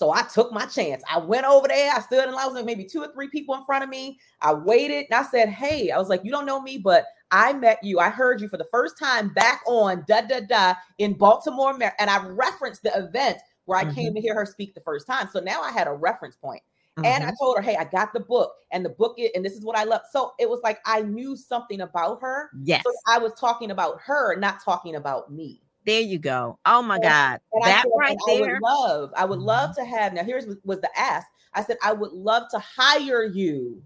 so 0.00 0.12
I 0.12 0.22
took 0.22 0.50
my 0.50 0.64
chance. 0.64 1.02
I 1.12 1.18
went 1.18 1.44
over 1.44 1.68
there. 1.68 1.92
I 1.94 2.00
stood 2.00 2.26
in 2.26 2.32
line. 2.32 2.42
I 2.42 2.46
was 2.46 2.54
like 2.54 2.64
maybe 2.64 2.86
two 2.86 3.02
or 3.02 3.12
three 3.12 3.28
people 3.28 3.54
in 3.54 3.66
front 3.66 3.84
of 3.84 3.90
me. 3.90 4.18
I 4.40 4.54
waited 4.54 5.04
and 5.10 5.14
I 5.14 5.24
said, 5.24 5.50
Hey, 5.50 5.90
I 5.90 5.98
was 5.98 6.08
like, 6.08 6.24
you 6.24 6.30
don't 6.30 6.46
know 6.46 6.58
me, 6.58 6.78
but 6.78 7.04
I 7.30 7.52
met 7.52 7.80
you. 7.82 7.98
I 7.98 8.08
heard 8.08 8.40
you 8.40 8.48
for 8.48 8.56
the 8.56 8.66
first 8.72 8.98
time 8.98 9.28
back 9.34 9.60
on 9.66 10.02
da 10.08 10.22
da 10.22 10.40
da 10.40 10.74
in 10.96 11.12
Baltimore, 11.18 11.78
and 11.98 12.08
I 12.08 12.26
referenced 12.26 12.82
the 12.82 12.96
event 12.96 13.40
where 13.66 13.78
I 13.78 13.84
mm-hmm. 13.84 13.94
came 13.94 14.14
to 14.14 14.22
hear 14.22 14.34
her 14.34 14.46
speak 14.46 14.74
the 14.74 14.80
first 14.80 15.06
time. 15.06 15.28
So 15.30 15.38
now 15.38 15.60
I 15.60 15.70
had 15.70 15.86
a 15.86 15.92
reference 15.92 16.34
point. 16.34 16.62
Mm-hmm. 16.96 17.04
And 17.04 17.22
I 17.22 17.26
mm-hmm. 17.26 17.36
told 17.38 17.56
her, 17.58 17.62
hey, 17.62 17.76
I 17.76 17.84
got 17.84 18.14
the 18.14 18.20
book, 18.20 18.54
and 18.72 18.82
the 18.82 18.88
book, 18.88 19.16
is, 19.18 19.28
and 19.34 19.44
this 19.44 19.52
is 19.52 19.66
what 19.66 19.76
I 19.76 19.84
love. 19.84 20.00
So 20.10 20.32
it 20.38 20.48
was 20.48 20.60
like 20.64 20.78
I 20.86 21.02
knew 21.02 21.36
something 21.36 21.82
about 21.82 22.22
her. 22.22 22.48
Yes. 22.62 22.84
So 22.86 22.92
I 23.06 23.18
was 23.18 23.34
talking 23.38 23.70
about 23.70 24.00
her, 24.00 24.34
not 24.36 24.64
talking 24.64 24.96
about 24.96 25.30
me. 25.30 25.60
There 25.90 26.02
you 26.02 26.20
go. 26.20 26.56
Oh 26.66 26.82
my 26.82 27.00
God. 27.00 27.40
And 27.52 27.64
that 27.64 27.82
said, 27.82 27.90
right 27.98 28.16
there. 28.28 28.44
I 28.44 28.52
would 28.52 28.62
love, 28.62 29.12
I 29.16 29.24
would 29.24 29.40
love 29.40 29.70
mm-hmm. 29.70 29.90
to 29.90 29.96
have. 29.98 30.12
Now, 30.12 30.22
here's 30.22 30.46
was 30.62 30.80
the 30.80 30.88
ask. 30.96 31.26
I 31.52 31.64
said, 31.64 31.78
I 31.82 31.92
would 31.92 32.12
love 32.12 32.44
to 32.52 32.60
hire 32.60 33.24
you 33.24 33.82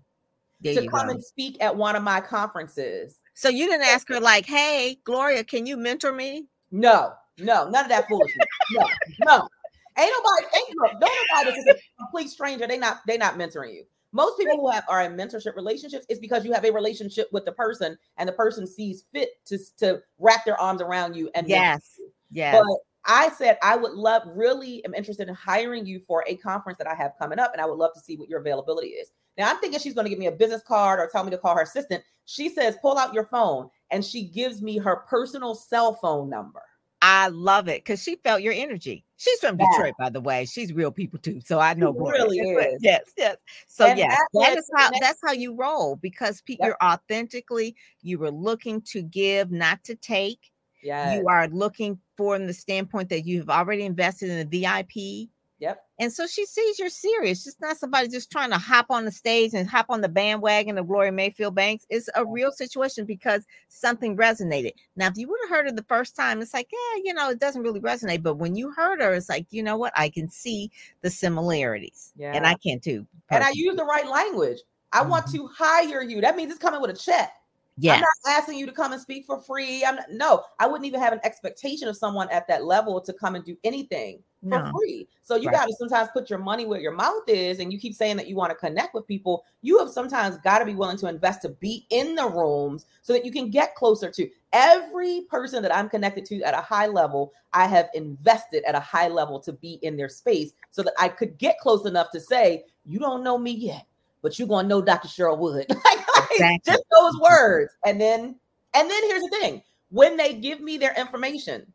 there 0.60 0.74
to 0.74 0.82
you 0.82 0.90
come 0.90 1.06
go. 1.06 1.14
and 1.14 1.24
speak 1.24 1.56
at 1.62 1.74
one 1.74 1.96
of 1.96 2.02
my 2.02 2.20
conferences. 2.20 3.20
So 3.32 3.48
you 3.48 3.66
didn't 3.66 3.86
ask 3.86 4.06
her 4.10 4.20
like, 4.20 4.44
"Hey, 4.44 4.98
Gloria, 5.04 5.44
can 5.44 5.64
you 5.64 5.78
mentor 5.78 6.12
me?" 6.12 6.44
No, 6.70 7.14
no, 7.38 7.70
none 7.70 7.84
of 7.84 7.88
that 7.88 8.06
foolishness. 8.06 8.46
no, 8.72 8.86
no. 9.24 9.48
Ain't 9.96 10.12
nobody, 10.12 10.46
ain't 10.56 10.76
no, 10.76 11.08
nobody 11.08 11.62
that's 11.64 11.80
a 11.80 12.02
complete 12.02 12.28
stranger. 12.28 12.66
They 12.66 12.76
not, 12.76 13.00
they 13.06 13.16
not 13.16 13.38
mentoring 13.38 13.72
you. 13.72 13.84
Most 14.14 14.38
people 14.38 14.58
who 14.58 14.70
have 14.70 14.84
are 14.86 15.02
in 15.02 15.16
mentorship 15.16 15.56
relationships 15.56 16.06
is 16.08 16.20
because 16.20 16.44
you 16.44 16.52
have 16.52 16.64
a 16.64 16.70
relationship 16.70 17.26
with 17.32 17.44
the 17.44 17.50
person, 17.50 17.98
and 18.16 18.28
the 18.28 18.32
person 18.32 18.64
sees 18.64 19.02
fit 19.12 19.44
to 19.46 19.58
to 19.78 20.00
wrap 20.20 20.44
their 20.44 20.58
arms 20.58 20.80
around 20.80 21.16
you. 21.16 21.30
And 21.34 21.48
yes, 21.48 21.93
yes. 22.34 22.60
But 22.62 22.78
I 23.06 23.30
said 23.30 23.58
I 23.62 23.76
would 23.76 23.92
love, 23.92 24.22
really, 24.26 24.84
am 24.84 24.94
interested 24.94 25.28
in 25.28 25.34
hiring 25.34 25.86
you 25.86 26.00
for 26.00 26.24
a 26.26 26.36
conference 26.36 26.78
that 26.78 26.86
I 26.86 26.94
have 26.94 27.12
coming 27.18 27.38
up, 27.38 27.52
and 27.52 27.60
I 27.60 27.66
would 27.66 27.78
love 27.78 27.92
to 27.94 28.00
see 28.00 28.16
what 28.16 28.28
your 28.28 28.40
availability 28.40 28.88
is. 28.88 29.10
Now 29.38 29.50
I'm 29.50 29.58
thinking 29.58 29.80
she's 29.80 29.94
going 29.94 30.06
to 30.06 30.10
give 30.10 30.18
me 30.18 30.26
a 30.26 30.32
business 30.32 30.62
card 30.62 31.00
or 31.00 31.08
tell 31.08 31.24
me 31.24 31.30
to 31.30 31.38
call 31.38 31.56
her 31.56 31.62
assistant. 31.62 32.02
She 32.26 32.48
says, 32.48 32.76
pull 32.80 32.96
out 32.96 33.14
your 33.14 33.24
phone, 33.24 33.68
and 33.90 34.04
she 34.04 34.24
gives 34.24 34.62
me 34.62 34.78
her 34.78 34.96
personal 35.08 35.54
cell 35.54 35.94
phone 35.94 36.30
number. 36.30 36.62
I 37.06 37.28
love 37.28 37.68
it 37.68 37.84
because 37.84 38.02
she 38.02 38.16
felt 38.16 38.40
your 38.40 38.54
energy. 38.54 39.04
She's 39.18 39.38
from 39.38 39.58
yeah. 39.60 39.66
Detroit, 39.72 39.92
by 39.98 40.08
the 40.08 40.22
way. 40.22 40.46
She's 40.46 40.72
real 40.72 40.90
people 40.90 41.18
too, 41.18 41.42
so 41.44 41.60
I 41.60 41.74
know. 41.74 41.92
She 41.92 41.98
really 42.00 42.38
is. 42.38 42.78
Yes, 42.80 43.12
yes. 43.18 43.36
So 43.66 43.84
and 43.84 43.98
yes, 43.98 44.18
that 44.32 44.56
is 44.56 44.70
how 44.74 44.88
that's 45.00 45.20
how 45.22 45.32
you 45.32 45.54
roll 45.54 45.96
because 45.96 46.42
yep. 46.46 46.60
you're 46.62 46.78
authentically 46.82 47.76
you 48.00 48.18
were 48.18 48.30
looking 48.30 48.80
to 48.92 49.02
give, 49.02 49.50
not 49.50 49.84
to 49.84 49.96
take. 49.96 50.50
Yes. 50.84 51.18
You 51.18 51.28
are 51.28 51.48
looking 51.48 51.98
from 52.16 52.46
the 52.46 52.52
standpoint 52.52 53.08
that 53.08 53.22
you've 53.22 53.50
already 53.50 53.84
invested 53.84 54.28
in 54.30 54.48
the 54.48 54.60
VIP. 54.60 55.30
Yep. 55.60 55.80
And 55.98 56.12
so 56.12 56.26
she 56.26 56.44
sees 56.44 56.78
you're 56.78 56.90
serious. 56.90 57.46
It's 57.46 57.60
not 57.60 57.78
somebody 57.78 58.08
just 58.08 58.30
trying 58.30 58.50
to 58.50 58.58
hop 58.58 58.86
on 58.90 59.04
the 59.04 59.10
stage 59.10 59.54
and 59.54 59.68
hop 59.68 59.86
on 59.88 60.00
the 60.00 60.08
bandwagon 60.08 60.76
of 60.76 60.88
Gloria 60.88 61.12
Mayfield 61.12 61.54
Banks. 61.54 61.86
It's 61.88 62.10
a 62.14 62.26
real 62.26 62.52
situation 62.52 63.06
because 63.06 63.46
something 63.68 64.16
resonated. 64.16 64.72
Now, 64.96 65.06
if 65.06 65.16
you 65.16 65.28
would 65.28 65.38
have 65.44 65.50
heard 65.50 65.66
her 65.66 65.72
the 65.72 65.84
first 65.84 66.16
time, 66.16 66.42
it's 66.42 66.52
like, 66.52 66.68
yeah, 66.70 67.02
you 67.04 67.14
know, 67.14 67.30
it 67.30 67.38
doesn't 67.38 67.62
really 67.62 67.80
resonate. 67.80 68.22
But 68.22 68.34
when 68.34 68.56
you 68.56 68.72
heard 68.72 69.00
her, 69.00 69.14
it's 69.14 69.28
like, 69.28 69.46
you 69.50 69.62
know 69.62 69.76
what? 69.76 69.92
I 69.96 70.10
can 70.10 70.28
see 70.28 70.70
the 71.00 71.10
similarities. 71.10 72.12
Yeah. 72.16 72.32
And 72.34 72.46
I 72.46 72.56
can 72.56 72.80
too. 72.80 73.06
Personally. 73.28 73.36
And 73.36 73.44
I 73.44 73.52
use 73.54 73.76
the 73.76 73.84
right 73.84 74.08
language. 74.08 74.58
I 74.92 75.00
mm-hmm. 75.00 75.10
want 75.10 75.30
to 75.30 75.48
hire 75.56 76.02
you. 76.02 76.20
That 76.20 76.36
means 76.36 76.50
it's 76.50 76.60
coming 76.60 76.80
with 76.80 76.90
a 76.90 76.94
check. 76.94 77.32
Yeah. 77.76 77.94
I'm 77.94 78.00
not 78.00 78.42
asking 78.42 78.58
you 78.58 78.66
to 78.66 78.72
come 78.72 78.92
and 78.92 79.00
speak 79.00 79.26
for 79.26 79.40
free. 79.40 79.84
I'm 79.84 79.96
not, 79.96 80.10
no, 80.10 80.44
I 80.60 80.66
wouldn't 80.66 80.86
even 80.86 81.00
have 81.00 81.12
an 81.12 81.20
expectation 81.24 81.88
of 81.88 81.96
someone 81.96 82.28
at 82.30 82.46
that 82.48 82.64
level 82.64 83.00
to 83.00 83.12
come 83.12 83.34
and 83.34 83.44
do 83.44 83.56
anything 83.64 84.22
for 84.42 84.62
no. 84.62 84.70
free. 84.78 85.08
So 85.22 85.34
you 85.34 85.48
right. 85.48 85.56
got 85.56 85.66
to 85.66 85.74
sometimes 85.76 86.10
put 86.12 86.30
your 86.30 86.38
money 86.38 86.66
where 86.66 86.80
your 86.80 86.92
mouth 86.92 87.24
is, 87.26 87.58
and 87.58 87.72
you 87.72 87.78
keep 87.80 87.94
saying 87.94 88.16
that 88.18 88.28
you 88.28 88.36
want 88.36 88.50
to 88.50 88.56
connect 88.56 88.94
with 88.94 89.08
people. 89.08 89.44
You 89.62 89.78
have 89.78 89.90
sometimes 89.90 90.38
got 90.38 90.60
to 90.60 90.64
be 90.64 90.74
willing 90.74 90.98
to 90.98 91.08
invest 91.08 91.42
to 91.42 91.48
be 91.48 91.86
in 91.90 92.14
the 92.14 92.28
rooms 92.28 92.86
so 93.02 93.12
that 93.12 93.24
you 93.24 93.32
can 93.32 93.50
get 93.50 93.74
closer 93.74 94.10
to 94.10 94.30
every 94.52 95.22
person 95.22 95.62
that 95.62 95.74
I'm 95.74 95.88
connected 95.88 96.24
to 96.26 96.42
at 96.42 96.54
a 96.54 96.60
high 96.60 96.86
level. 96.86 97.32
I 97.52 97.66
have 97.66 97.88
invested 97.94 98.62
at 98.64 98.76
a 98.76 98.80
high 98.80 99.08
level 99.08 99.40
to 99.40 99.52
be 99.52 99.78
in 99.82 99.96
their 99.96 100.08
space 100.08 100.52
so 100.70 100.82
that 100.82 100.94
I 100.98 101.08
could 101.08 101.38
get 101.38 101.58
close 101.58 101.86
enough 101.86 102.10
to 102.12 102.20
say, 102.20 102.64
"You 102.84 103.00
don't 103.00 103.24
know 103.24 103.38
me 103.38 103.52
yet, 103.52 103.86
but 104.22 104.38
you're 104.38 104.48
gonna 104.48 104.68
know 104.68 104.80
Dr. 104.82 105.08
Cheryl 105.08 105.38
Wood." 105.38 105.66
exactly. 106.34 106.72
Just 106.72 106.84
those 106.90 107.14
mm-hmm. 107.14 107.22
words, 107.22 107.72
and 107.86 108.00
then 108.00 108.36
and 108.74 108.90
then 108.90 109.02
here's 109.08 109.22
the 109.22 109.36
thing: 109.40 109.62
when 109.90 110.16
they 110.16 110.34
give 110.34 110.60
me 110.60 110.76
their 110.76 110.94
information 110.94 111.72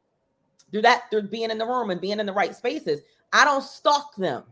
through 0.71 0.83
that 0.83 1.09
through 1.09 1.23
being 1.23 1.51
in 1.51 1.57
the 1.57 1.65
room 1.65 1.89
and 1.89 2.01
being 2.01 2.19
in 2.19 2.25
the 2.25 2.33
right 2.33 2.55
spaces, 2.55 3.01
I 3.33 3.45
don't 3.45 3.63
stalk 3.63 4.15
them. 4.15 4.43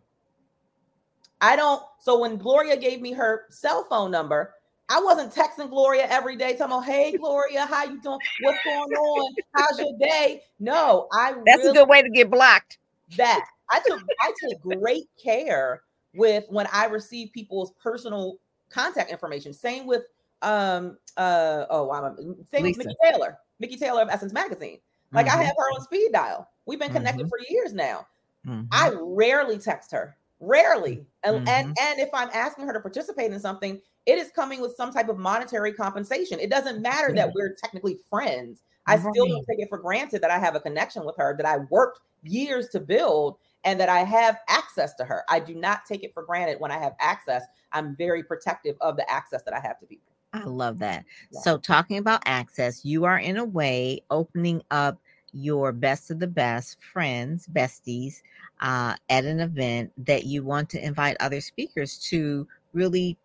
I 1.42 1.56
don't. 1.56 1.84
So 2.00 2.20
when 2.20 2.38
Gloria 2.38 2.78
gave 2.78 3.02
me 3.02 3.12
her 3.14 3.46
cell 3.50 3.86
phone 3.90 4.12
number, 4.12 4.54
I 4.90 5.00
wasn't 5.02 5.34
texting 5.34 5.70
Gloria 5.70 6.08
every 6.10 6.36
day, 6.36 6.56
telling 6.56 6.82
her, 6.82 6.92
"Hey, 6.92 7.18
Gloria, 7.18 7.66
how 7.66 7.84
you 7.84 8.02
doing? 8.02 8.20
What's 8.42 8.64
going 8.64 8.92
on? 8.92 9.36
How's 9.54 9.80
your 9.80 9.94
day?" 10.00 10.44
No, 10.60 11.08
I. 11.12 11.34
That's 11.46 11.60
really, 11.60 11.70
a 11.70 11.74
good 11.74 11.90
way 11.90 12.02
to 12.02 12.10
get 12.10 12.32
blocked. 12.32 12.78
That 13.18 13.46
I 13.70 13.82
took. 13.86 14.02
I 14.22 14.34
took 14.42 14.80
great 14.80 15.08
care 15.22 15.84
with 16.16 16.46
when 16.50 16.68
I 16.72 16.86
receive 16.86 17.32
people's 17.34 17.74
personal 17.82 18.38
contact 18.70 19.12
information. 19.12 19.54
Same 19.54 19.86
with 19.86 20.04
um 20.42 20.98
uh 21.18 21.66
oh 21.70 21.86
wow, 21.86 22.16
same 22.52 22.64
Lisa. 22.64 22.80
with 22.80 22.88
Mikki 22.88 22.98
Taylor, 23.04 23.38
Mikki 23.60 23.78
Taylor 23.78 24.02
of 24.02 24.10
Essence 24.10 24.34
Magazine. 24.34 24.80
Like 25.14 25.28
mm-hmm. 25.28 25.40
I 25.40 25.44
have 25.44 25.56
her 25.58 25.72
on 25.76 25.82
speed 25.82 26.10
dial. 26.12 26.50
We've 26.66 26.80
been 26.80 26.92
connected 26.92 27.28
mm-hmm. 27.28 27.30
for 27.30 27.54
years 27.54 27.74
now. 27.74 28.08
Mm-hmm. 28.46 28.66
I 28.72 28.92
rarely 29.00 29.58
text 29.58 29.92
her. 29.92 30.18
Rarely. 30.40 31.06
And, 31.24 31.48
and 31.48 31.48
mm-hmm. 31.48 31.74
and 31.80 32.00
if 32.00 32.10
I'm 32.14 32.30
asking 32.34 32.68
her 32.68 32.74
to 32.74 32.80
participate 32.80 33.32
in 33.32 33.40
something, 33.40 33.82
it 34.06 34.18
is 34.18 34.30
coming 34.32 34.62
with 34.62 34.76
some 34.76 34.92
type 34.92 35.10
of 35.10 35.18
monetary 35.18 35.74
compensation. 35.74 36.40
It 36.40 36.50
doesn't 36.50 36.82
matter 36.82 37.14
that 37.16 37.34
we're 37.34 37.56
technically 37.56 38.00
friends. 38.10 38.62
I 38.86 38.98
still 38.98 39.28
don't 39.28 39.46
take 39.50 39.60
it 39.60 39.68
for 39.68 39.78
granted 39.78 40.22
that 40.22 40.32
I 40.32 40.40
have 40.40 40.56
a 40.56 40.62
connection 40.62 41.06
with 41.06 41.18
her 41.18 41.36
that 41.36 41.46
I 41.46 41.58
worked 41.70 42.00
years 42.24 42.70
to 42.70 42.80
build 42.80 43.38
and 43.68 43.78
that 43.82 43.90
I 43.90 44.00
have 44.00 44.40
access 44.48 44.94
to 44.94 45.04
her. 45.04 45.26
I 45.28 45.42
do 45.42 45.54
not 45.54 45.84
take 45.86 46.02
it 46.02 46.14
for 46.14 46.24
granted 46.24 46.62
when 46.62 46.72
I 46.72 46.78
have 46.78 46.94
access. 47.02 47.44
I'm 47.74 47.98
very 47.98 48.24
protective 48.24 48.78
of 48.80 48.96
the 48.96 49.08
access 49.12 49.44
that 49.44 49.54
I 49.54 49.60
have 49.60 49.78
to 49.80 49.86
people. 49.86 50.14
I 50.32 50.46
love 50.46 50.80
that. 50.80 51.04
Yeah. 51.32 51.42
So, 51.42 51.58
talking 51.58 51.98
about 51.98 52.22
access, 52.26 52.86
you 52.86 53.04
are 53.04 53.20
in 53.20 53.36
a 53.36 53.44
way 53.44 54.02
opening 54.10 54.62
up 54.72 55.00
your 55.34 55.74
best 55.74 56.10
of 56.10 56.20
the 56.20 56.28
best 56.28 56.78
friends, 56.82 57.46
besties, 57.48 58.22
uh, 58.62 58.96
at 59.10 59.26
an 59.26 59.42
event 59.42 59.92
that 59.98 60.24
you 60.24 60.44
want 60.44 60.70
to 60.70 60.84
invite 60.84 61.18
other 61.20 61.42
speakers 61.42 61.98
to 62.10 62.48
really 62.72 63.18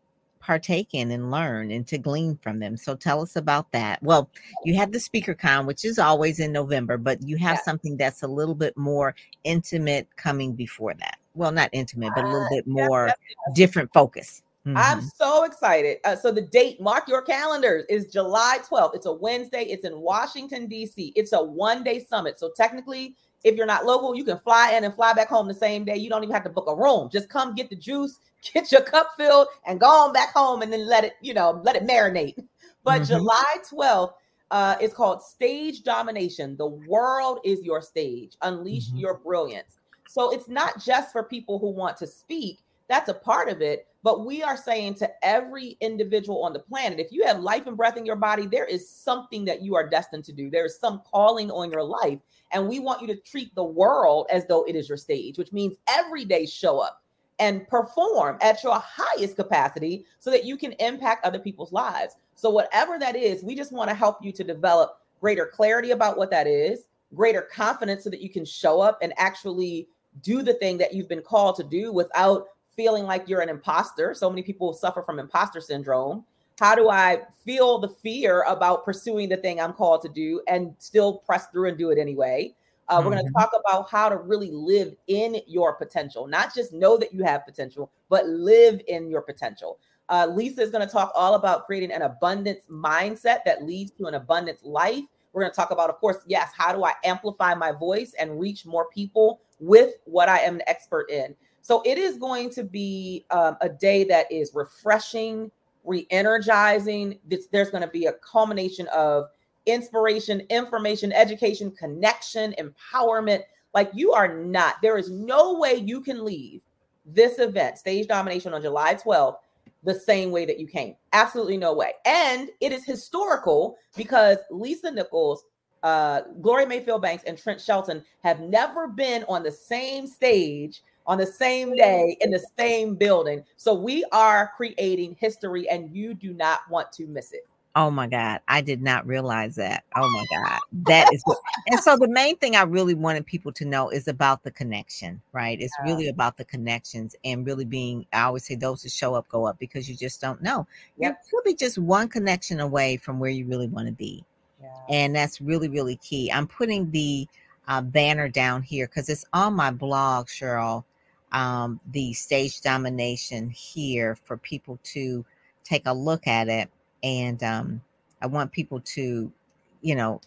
partake 0.42 0.88
in 0.92 1.12
and 1.12 1.30
learn 1.30 1.70
and 1.70 1.86
to 1.86 1.96
glean 1.96 2.36
from 2.42 2.58
them. 2.58 2.76
So 2.76 2.94
tell 2.96 3.22
us 3.22 3.36
about 3.36 3.70
that. 3.72 4.02
Well, 4.02 4.28
you 4.64 4.74
have 4.76 4.92
the 4.92 5.00
speaker 5.00 5.34
con, 5.34 5.66
which 5.66 5.84
is 5.84 5.98
always 5.98 6.40
in 6.40 6.52
November, 6.52 6.98
but 6.98 7.22
you 7.22 7.36
have 7.38 7.56
yeah. 7.56 7.62
something 7.62 7.96
that's 7.96 8.22
a 8.22 8.28
little 8.28 8.56
bit 8.56 8.76
more 8.76 9.14
intimate 9.44 10.08
coming 10.16 10.52
before 10.52 10.94
that. 10.94 11.18
Well, 11.34 11.52
not 11.52 11.70
intimate, 11.72 12.12
but 12.14 12.24
a 12.24 12.28
little 12.28 12.44
uh, 12.46 12.50
bit 12.50 12.66
more 12.66 13.10
different 13.54 13.90
focus. 13.94 14.42
Mm-hmm. 14.66 14.76
I'm 14.76 15.00
so 15.00 15.44
excited. 15.44 15.98
Uh, 16.04 16.14
so 16.14 16.30
the 16.30 16.42
date, 16.42 16.80
mark 16.80 17.08
your 17.08 17.22
calendars, 17.22 17.84
is 17.88 18.12
July 18.12 18.58
12th. 18.68 18.94
It's 18.94 19.06
a 19.06 19.12
Wednesday. 19.12 19.62
It's 19.62 19.84
in 19.84 19.98
Washington, 19.98 20.66
D.C. 20.66 21.12
It's 21.16 21.32
a 21.32 21.42
one-day 21.42 22.04
summit. 22.04 22.38
So 22.38 22.50
technically, 22.56 23.16
if 23.44 23.56
you're 23.56 23.66
not 23.66 23.84
local, 23.84 24.14
you 24.14 24.24
can 24.24 24.38
fly 24.38 24.72
in 24.72 24.84
and 24.84 24.94
fly 24.94 25.12
back 25.12 25.28
home 25.28 25.48
the 25.48 25.54
same 25.54 25.84
day. 25.84 25.96
You 25.96 26.08
don't 26.08 26.22
even 26.22 26.34
have 26.34 26.44
to 26.44 26.50
book 26.50 26.66
a 26.68 26.74
room. 26.74 27.08
Just 27.10 27.28
come 27.28 27.54
get 27.54 27.70
the 27.70 27.76
juice, 27.76 28.18
get 28.54 28.70
your 28.70 28.82
cup 28.82 29.10
filled, 29.16 29.48
and 29.66 29.80
go 29.80 29.86
on 29.86 30.12
back 30.12 30.32
home 30.32 30.62
and 30.62 30.72
then 30.72 30.86
let 30.86 31.04
it, 31.04 31.14
you 31.20 31.34
know, 31.34 31.60
let 31.64 31.76
it 31.76 31.86
marinate. 31.86 32.42
But 32.84 33.02
mm-hmm. 33.02 33.14
July 33.14 33.56
12th 33.70 34.14
uh, 34.50 34.76
is 34.80 34.92
called 34.92 35.22
Stage 35.22 35.82
Domination. 35.82 36.56
The 36.56 36.66
world 36.66 37.40
is 37.44 37.62
your 37.62 37.80
stage. 37.80 38.36
Unleash 38.42 38.88
mm-hmm. 38.88 38.98
your 38.98 39.14
brilliance. 39.14 39.76
So 40.08 40.30
it's 40.32 40.48
not 40.48 40.78
just 40.78 41.10
for 41.10 41.22
people 41.22 41.58
who 41.58 41.70
want 41.70 41.96
to 41.98 42.06
speak. 42.06 42.58
That's 42.92 43.08
a 43.08 43.14
part 43.14 43.48
of 43.48 43.62
it 43.62 43.88
but 44.02 44.26
we 44.26 44.42
are 44.42 44.56
saying 44.56 44.94
to 44.94 45.10
every 45.24 45.76
individual 45.80 46.42
on 46.42 46.52
the 46.52 46.58
planet 46.58 46.98
if 46.98 47.12
you 47.12 47.24
have 47.24 47.40
life 47.40 47.66
and 47.66 47.76
breath 47.76 47.96
in 47.96 48.04
your 48.04 48.16
body, 48.16 48.46
there 48.46 48.64
is 48.64 48.88
something 48.88 49.44
that 49.44 49.62
you 49.62 49.76
are 49.76 49.88
destined 49.88 50.24
to 50.24 50.32
do. 50.32 50.50
There 50.50 50.66
is 50.66 50.78
some 50.78 51.02
calling 51.08 51.50
on 51.50 51.70
your 51.70 51.84
life. 51.84 52.18
And 52.50 52.68
we 52.68 52.80
want 52.80 53.00
you 53.00 53.06
to 53.08 53.16
treat 53.16 53.54
the 53.54 53.64
world 53.64 54.26
as 54.30 54.46
though 54.46 54.64
it 54.64 54.74
is 54.74 54.88
your 54.88 54.98
stage, 54.98 55.38
which 55.38 55.52
means 55.52 55.76
every 55.88 56.24
day 56.24 56.46
show 56.46 56.80
up 56.80 57.02
and 57.38 57.66
perform 57.68 58.38
at 58.40 58.62
your 58.62 58.78
highest 58.84 59.36
capacity 59.36 60.04
so 60.18 60.30
that 60.30 60.44
you 60.44 60.56
can 60.56 60.72
impact 60.72 61.24
other 61.24 61.38
people's 61.38 61.72
lives. 61.72 62.16
So, 62.34 62.50
whatever 62.50 62.98
that 62.98 63.16
is, 63.16 63.42
we 63.42 63.54
just 63.54 63.72
want 63.72 63.88
to 63.88 63.94
help 63.94 64.22
you 64.22 64.32
to 64.32 64.44
develop 64.44 65.00
greater 65.20 65.46
clarity 65.46 65.92
about 65.92 66.18
what 66.18 66.30
that 66.30 66.46
is, 66.46 66.86
greater 67.14 67.42
confidence 67.42 68.04
so 68.04 68.10
that 68.10 68.20
you 68.20 68.28
can 68.28 68.44
show 68.44 68.80
up 68.80 68.98
and 69.00 69.14
actually 69.16 69.88
do 70.22 70.42
the 70.42 70.54
thing 70.54 70.76
that 70.78 70.92
you've 70.92 71.08
been 71.08 71.22
called 71.22 71.56
to 71.56 71.64
do 71.64 71.90
without 71.90 72.48
feeling 72.76 73.04
like 73.04 73.28
you're 73.28 73.40
an 73.40 73.48
imposter. 73.48 74.14
So 74.14 74.28
many 74.30 74.42
people 74.42 74.72
suffer 74.72 75.02
from 75.02 75.18
imposter 75.18 75.60
syndrome. 75.60 76.24
How 76.58 76.74
do 76.74 76.88
I 76.90 77.22
feel 77.44 77.78
the 77.78 77.88
fear 77.88 78.42
about 78.42 78.84
pursuing 78.84 79.28
the 79.28 79.36
thing 79.36 79.60
I'm 79.60 79.72
called 79.72 80.02
to 80.02 80.08
do 80.08 80.42
and 80.46 80.74
still 80.78 81.18
press 81.18 81.46
through 81.48 81.68
and 81.68 81.78
do 81.78 81.90
it 81.90 81.98
anyway? 81.98 82.54
Uh, 82.88 82.98
mm-hmm. 82.98 83.08
We're 83.08 83.14
going 83.14 83.26
to 83.26 83.32
talk 83.32 83.50
about 83.58 83.90
how 83.90 84.08
to 84.08 84.16
really 84.16 84.50
live 84.50 84.94
in 85.06 85.36
your 85.46 85.74
potential, 85.74 86.26
not 86.26 86.54
just 86.54 86.72
know 86.72 86.96
that 86.98 87.12
you 87.12 87.24
have 87.24 87.46
potential, 87.46 87.90
but 88.08 88.26
live 88.26 88.80
in 88.86 89.10
your 89.10 89.22
potential. 89.22 89.78
Uh, 90.08 90.26
Lisa 90.26 90.60
is 90.60 90.70
going 90.70 90.86
to 90.86 90.92
talk 90.92 91.10
all 91.14 91.34
about 91.34 91.64
creating 91.66 91.92
an 91.92 92.02
abundance 92.02 92.64
mindset 92.70 93.38
that 93.46 93.64
leads 93.64 93.92
to 93.92 94.06
an 94.06 94.14
abundance 94.14 94.60
life. 94.62 95.04
We're 95.32 95.40
going 95.40 95.52
to 95.52 95.56
talk 95.56 95.70
about, 95.70 95.88
of 95.88 95.96
course, 95.96 96.18
yes, 96.26 96.50
how 96.56 96.74
do 96.74 96.84
I 96.84 96.92
amplify 97.04 97.54
my 97.54 97.72
voice 97.72 98.14
and 98.18 98.38
reach 98.38 98.66
more 98.66 98.88
people 98.92 99.40
with 99.58 99.94
what 100.04 100.28
I 100.28 100.40
am 100.40 100.56
an 100.56 100.62
expert 100.66 101.10
in? 101.10 101.34
So 101.62 101.80
it 101.86 101.96
is 101.96 102.18
going 102.18 102.50
to 102.50 102.64
be 102.64 103.24
um, 103.30 103.56
a 103.60 103.68
day 103.68 104.04
that 104.04 104.30
is 104.30 104.50
refreshing, 104.52 105.50
re 105.84 106.06
energizing. 106.10 107.18
There's 107.50 107.70
going 107.70 107.82
to 107.82 107.90
be 107.90 108.06
a 108.06 108.12
culmination 108.14 108.88
of 108.88 109.26
inspiration, 109.66 110.42
information, 110.50 111.12
education, 111.12 111.70
connection, 111.70 112.54
empowerment. 112.58 113.42
Like 113.74 113.90
you 113.94 114.12
are 114.12 114.36
not, 114.36 114.82
there 114.82 114.98
is 114.98 115.10
no 115.10 115.58
way 115.58 115.76
you 115.76 116.00
can 116.00 116.24
leave 116.24 116.62
this 117.06 117.38
event, 117.38 117.78
Stage 117.78 118.06
Domination 118.06 118.54
on 118.54 118.62
July 118.62 118.94
12th, 118.94 119.36
the 119.84 119.94
same 119.94 120.30
way 120.30 120.44
that 120.44 120.58
you 120.58 120.66
came. 120.66 120.94
Absolutely 121.12 121.56
no 121.56 121.74
way. 121.74 121.92
And 122.04 122.50
it 122.60 122.72
is 122.72 122.84
historical 122.84 123.76
because 123.96 124.38
Lisa 124.50 124.90
Nichols, 124.90 125.44
uh, 125.82 126.22
Gloria 126.40 126.66
Mayfield 126.66 127.02
Banks, 127.02 127.24
and 127.24 127.36
Trent 127.36 127.60
Shelton 127.60 128.04
have 128.22 128.40
never 128.40 128.86
been 128.86 129.24
on 129.28 129.42
the 129.42 129.50
same 129.50 130.06
stage 130.06 130.82
on 131.06 131.18
the 131.18 131.26
same 131.26 131.74
day 131.76 132.16
in 132.20 132.30
the 132.30 132.44
same 132.58 132.94
building. 132.94 133.44
So 133.56 133.74
we 133.74 134.04
are 134.12 134.52
creating 134.56 135.16
history 135.18 135.68
and 135.68 135.94
you 135.94 136.14
do 136.14 136.32
not 136.32 136.60
want 136.70 136.92
to 136.92 137.06
miss 137.06 137.32
it. 137.32 137.46
Oh 137.74 137.90
my 137.90 138.06
God. 138.06 138.40
I 138.48 138.60
did 138.60 138.82
not 138.82 139.06
realize 139.06 139.54
that. 139.54 139.84
Oh 139.96 140.08
my 140.10 140.26
God. 140.30 140.58
That 140.88 141.12
is 141.12 141.22
what, 141.24 141.38
and 141.68 141.80
so 141.80 141.96
the 141.96 142.08
main 142.08 142.36
thing 142.36 142.54
I 142.54 142.62
really 142.62 142.94
wanted 142.94 143.24
people 143.24 143.50
to 143.52 143.64
know 143.64 143.88
is 143.88 144.08
about 144.08 144.42
the 144.42 144.50
connection, 144.50 145.22
right? 145.32 145.58
It's 145.58 145.72
yeah. 145.78 145.90
really 145.90 146.08
about 146.08 146.36
the 146.36 146.44
connections 146.44 147.16
and 147.24 147.46
really 147.46 147.64
being, 147.64 148.04
I 148.12 148.22
always 148.22 148.44
say 148.44 148.56
those 148.56 148.82
who 148.82 148.90
show 148.90 149.14
up 149.14 149.26
go 149.28 149.46
up 149.46 149.58
because 149.58 149.88
you 149.88 149.96
just 149.96 150.20
don't 150.20 150.42
know. 150.42 150.66
Yep. 150.98 151.18
You 151.24 151.38
could 151.38 151.44
be 151.44 151.54
just 151.54 151.78
one 151.78 152.08
connection 152.08 152.60
away 152.60 152.98
from 152.98 153.18
where 153.18 153.30
you 153.30 153.46
really 153.46 153.68
want 153.68 153.86
to 153.86 153.94
be. 153.94 154.22
Yeah. 154.60 154.68
And 154.90 155.16
that's 155.16 155.40
really, 155.40 155.68
really 155.68 155.96
key. 155.96 156.30
I'm 156.30 156.46
putting 156.46 156.90
the 156.90 157.26
uh, 157.68 157.80
banner 157.80 158.28
down 158.28 158.62
here 158.62 158.86
because 158.86 159.08
it's 159.08 159.24
on 159.32 159.54
my 159.54 159.70
blog, 159.70 160.26
Cheryl 160.26 160.84
um, 161.32 161.80
the 161.92 162.12
stage 162.12 162.60
domination 162.60 163.50
here 163.50 164.16
for 164.24 164.36
people 164.36 164.78
to 164.84 165.24
take 165.64 165.82
a 165.86 165.92
look 165.92 166.26
at 166.26 166.48
it. 166.48 166.70
And 167.02 167.42
um, 167.42 167.82
I 168.20 168.26
want 168.26 168.52
people 168.52 168.80
to, 168.80 169.32
you 169.80 169.94
know, 169.94 170.20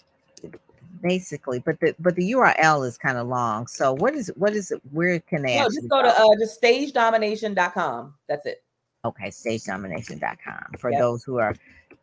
basically 1.02 1.60
but 1.60 1.80
the 1.82 1.94
but 2.00 2.16
the 2.16 2.32
url 2.32 2.88
is 2.88 2.98
kind 2.98 3.18
of 3.18 3.28
long. 3.28 3.68
So 3.68 3.94
what 3.94 4.16
is 4.16 4.32
what 4.36 4.54
is 4.54 4.72
it 4.72 4.82
where 4.92 5.20
can 5.20 5.44
they 5.44 5.60
no, 5.60 5.66
just 5.66 5.88
go 5.90 6.02
to 6.02 6.08
uh 6.08 6.36
just 6.40 6.62
stagedomination.com 6.62 8.14
that's 8.28 8.46
it. 8.46 8.64
Okay 9.04 9.28
stagedomination.com 9.28 10.78
for 10.80 10.92
yep. 10.92 11.00
those 11.00 11.24
who 11.24 11.38
are 11.38 11.54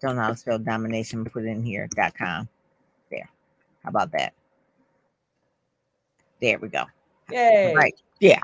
don't 0.01 0.17
know 0.17 0.23
how 0.23 0.31
to 0.31 0.37
spell 0.37 0.59
domination 0.59 1.25
put 1.25 1.45
in 1.45 1.63
here 1.63 1.89
dot 1.95 2.15
com. 2.15 2.49
There. 3.11 3.29
How 3.83 3.91
about 3.91 4.13
that? 4.13 4.35
There 6.41 6.59
we 6.59 6.69
go. 6.69 6.85
Yay. 7.31 7.73
right 7.75 7.95
yeah 8.23 8.41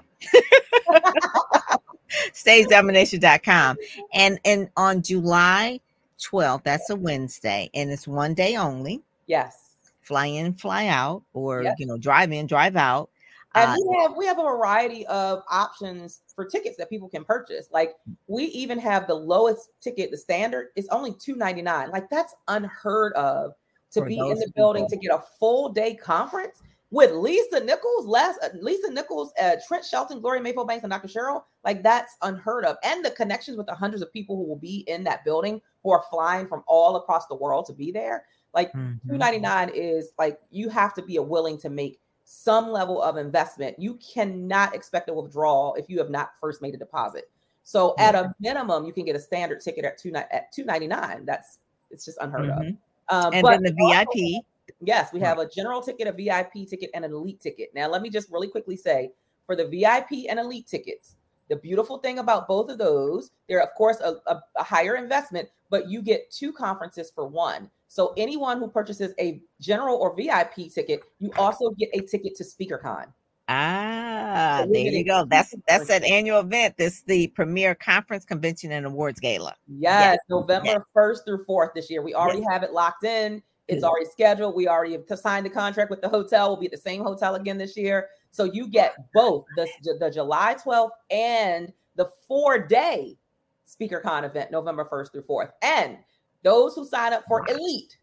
stagedomination.com 2.32 3.76
and 4.12 4.38
and 4.44 4.68
on 4.76 5.02
july 5.02 5.80
12th 6.20 6.62
that's 6.64 6.90
a 6.90 6.96
wednesday 6.96 7.70
and 7.74 7.90
it's 7.90 8.06
one 8.06 8.34
day 8.34 8.56
only 8.56 9.02
yes 9.26 9.68
fly 10.08 10.26
in, 10.26 10.54
fly 10.54 10.88
out, 10.88 11.22
or 11.34 11.62
yep. 11.62 11.76
you 11.78 11.86
know, 11.86 11.98
drive 11.98 12.32
in, 12.32 12.46
drive 12.46 12.74
out. 12.74 13.10
And 13.54 13.70
uh, 13.70 13.76
we 13.86 13.96
have 13.98 14.16
we 14.16 14.26
have 14.26 14.38
a 14.38 14.42
variety 14.42 15.06
of 15.06 15.42
options 15.50 16.22
for 16.34 16.44
tickets 16.44 16.76
that 16.78 16.90
people 16.90 17.08
can 17.08 17.24
purchase. 17.24 17.68
Like 17.72 17.94
we 18.26 18.44
even 18.44 18.78
have 18.78 19.06
the 19.06 19.14
lowest 19.14 19.70
ticket, 19.80 20.10
the 20.10 20.16
standard 20.18 20.68
is 20.76 20.88
only 20.90 21.14
two 21.14 21.36
ninety 21.36 21.62
nine. 21.62 21.90
Like 21.90 22.10
that's 22.10 22.34
unheard 22.48 23.12
of 23.14 23.52
to 23.92 24.04
be 24.04 24.18
in 24.18 24.28
the 24.38 24.46
people. 24.46 24.52
building 24.54 24.88
to 24.88 24.96
get 24.96 25.12
a 25.12 25.22
full 25.38 25.70
day 25.70 25.94
conference 25.94 26.62
with 26.90 27.12
Lisa 27.12 27.60
Nichols, 27.60 28.06
last 28.06 28.38
uh, 28.42 28.48
Lisa 28.60 28.90
Nichols, 28.90 29.32
uh, 29.40 29.56
Trent 29.66 29.84
Shelton, 29.84 30.20
Gloria 30.20 30.42
Mayfield 30.42 30.68
Banks, 30.68 30.84
and 30.84 30.90
Dr. 30.90 31.08
Cheryl. 31.08 31.42
Like 31.64 31.82
that's 31.82 32.16
unheard 32.22 32.64
of, 32.64 32.76
and 32.82 33.04
the 33.04 33.10
connections 33.10 33.56
with 33.56 33.66
the 33.66 33.74
hundreds 33.74 34.02
of 34.02 34.12
people 34.12 34.36
who 34.36 34.44
will 34.44 34.56
be 34.56 34.84
in 34.86 35.04
that 35.04 35.24
building 35.24 35.60
who 35.82 35.90
are 35.90 36.04
flying 36.10 36.46
from 36.46 36.64
all 36.66 36.96
across 36.96 37.26
the 37.26 37.34
world 37.34 37.66
to 37.66 37.72
be 37.72 37.92
there. 37.92 38.24
Like 38.54 38.68
mm-hmm. 38.72 39.08
299 39.08 39.70
is 39.74 40.12
like 40.18 40.38
you 40.50 40.68
have 40.70 40.94
to 40.94 41.02
be 41.02 41.16
a 41.16 41.22
willing 41.22 41.58
to 41.58 41.68
make 41.68 42.00
some 42.24 42.70
level 42.70 43.02
of 43.02 43.16
investment. 43.16 43.78
You 43.78 43.94
cannot 43.96 44.74
expect 44.74 45.10
a 45.10 45.14
withdrawal 45.14 45.74
if 45.74 45.88
you 45.88 45.98
have 45.98 46.10
not 46.10 46.32
first 46.40 46.62
made 46.62 46.74
a 46.74 46.78
deposit. 46.78 47.30
So 47.64 47.94
at 47.98 48.14
a 48.14 48.34
minimum, 48.40 48.86
you 48.86 48.94
can 48.94 49.04
get 49.04 49.14
a 49.14 49.20
standard 49.20 49.60
ticket 49.60 49.84
at 49.84 49.98
two 49.98 50.14
at 50.14 50.50
299. 50.52 51.26
That's 51.26 51.58
it's 51.90 52.06
just 52.06 52.16
unheard 52.20 52.48
mm-hmm. 52.48 52.68
of. 53.10 53.26
Um, 53.26 53.34
and 53.34 53.46
then 53.46 53.62
the 53.62 53.72
VIP. 53.72 54.44
Yes, 54.80 55.12
we 55.12 55.20
have 55.20 55.38
a 55.38 55.48
general 55.48 55.82
ticket, 55.82 56.06
a 56.06 56.12
VIP 56.12 56.68
ticket, 56.68 56.90
and 56.94 57.04
an 57.04 57.12
elite 57.12 57.40
ticket. 57.40 57.70
Now, 57.74 57.88
let 57.88 58.02
me 58.02 58.10
just 58.10 58.30
really 58.30 58.48
quickly 58.48 58.76
say 58.76 59.12
for 59.46 59.56
the 59.56 59.66
VIP 59.66 60.28
and 60.28 60.38
elite 60.38 60.66
tickets, 60.66 61.16
the 61.48 61.56
beautiful 61.56 61.98
thing 61.98 62.18
about 62.18 62.46
both 62.46 62.68
of 62.68 62.78
those, 62.78 63.30
they're 63.48 63.62
of 63.62 63.70
course 63.74 63.98
a, 64.00 64.16
a, 64.26 64.42
a 64.56 64.62
higher 64.62 64.96
investment, 64.96 65.48
but 65.70 65.88
you 65.88 66.02
get 66.02 66.30
two 66.30 66.52
conferences 66.52 67.10
for 67.10 67.26
one. 67.26 67.70
So 67.88 68.12
anyone 68.18 68.58
who 68.58 68.68
purchases 68.68 69.14
a 69.18 69.42
general 69.60 69.96
or 69.96 70.14
VIP 70.14 70.70
ticket, 70.72 71.00
you 71.18 71.32
also 71.38 71.70
get 71.70 71.88
a 71.94 72.00
ticket 72.00 72.36
to 72.36 72.44
SpeakerCon. 72.44 73.06
Ah, 73.50 74.60
so 74.62 74.70
there 74.70 74.82
you 74.82 75.04
go. 75.06 75.24
That's 75.24 75.54
that's 75.66 75.88
an 75.88 76.04
annual 76.04 76.40
event. 76.40 76.76
This 76.76 77.00
the 77.06 77.28
premier 77.28 77.74
conference 77.74 78.26
convention 78.26 78.72
and 78.72 78.84
awards 78.84 79.20
gala. 79.20 79.56
Yes, 79.66 80.16
yes. 80.16 80.18
November 80.28 80.86
first 80.92 81.20
yes. 81.20 81.24
through 81.24 81.44
fourth 81.46 81.70
this 81.74 81.88
year. 81.88 82.02
We 82.02 82.14
already 82.14 82.40
yes. 82.40 82.48
have 82.50 82.62
it 82.62 82.72
locked 82.72 83.04
in. 83.04 83.42
It's 83.68 83.84
already 83.84 84.06
scheduled. 84.06 84.54
We 84.54 84.66
already 84.66 84.92
have 84.92 85.18
signed 85.18 85.44
the 85.44 85.50
contract 85.50 85.90
with 85.90 86.00
the 86.00 86.08
hotel. 86.08 86.48
We'll 86.48 86.60
be 86.60 86.66
at 86.66 86.72
the 86.72 86.78
same 86.78 87.02
hotel 87.02 87.34
again 87.34 87.58
this 87.58 87.76
year. 87.76 88.08
So 88.30 88.44
you 88.44 88.66
get 88.66 88.94
both 89.14 89.44
the, 89.56 89.68
the 90.00 90.10
July 90.10 90.56
12th 90.64 90.90
and 91.10 91.72
the 91.96 92.08
four 92.26 92.58
day 92.66 93.18
SpeakerCon 93.66 94.24
event, 94.24 94.50
November 94.50 94.84
1st 94.84 95.12
through 95.12 95.22
4th. 95.22 95.50
And 95.62 95.98
those 96.42 96.74
who 96.74 96.86
sign 96.86 97.12
up 97.12 97.24
for 97.28 97.46
Elite, 97.48 97.98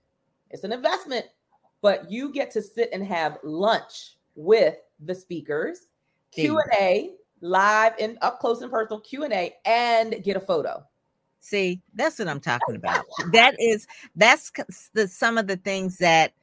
it's 0.51 0.63
an 0.63 0.71
investment, 0.71 1.25
but 1.81 2.09
you 2.11 2.31
get 2.31 2.51
to 2.51 2.61
sit 2.61 2.89
and 2.93 3.03
have 3.03 3.39
lunch 3.43 4.17
with 4.35 4.75
the 4.99 5.15
speakers, 5.15 5.91
Q 6.31 6.59
and 6.59 6.71
A 6.79 7.15
live 7.41 7.93
and 7.99 8.17
up 8.21 8.39
close 8.39 8.61
and 8.61 8.71
personal 8.71 8.99
Q 8.99 9.23
and 9.23 9.33
A, 9.33 9.53
and 9.65 10.23
get 10.23 10.37
a 10.37 10.39
photo. 10.39 10.83
See, 11.45 11.79
that's 11.93 12.17
what 12.17 12.27
I'm 12.27 12.39
talking 12.39 12.75
about. 12.75 13.05
that 13.31 13.55
is 13.59 13.85
that's 14.15 14.51
the 14.93 15.07
some 15.07 15.37
of 15.37 15.45
the 15.45 15.57
things 15.57 15.99
that 15.99 16.33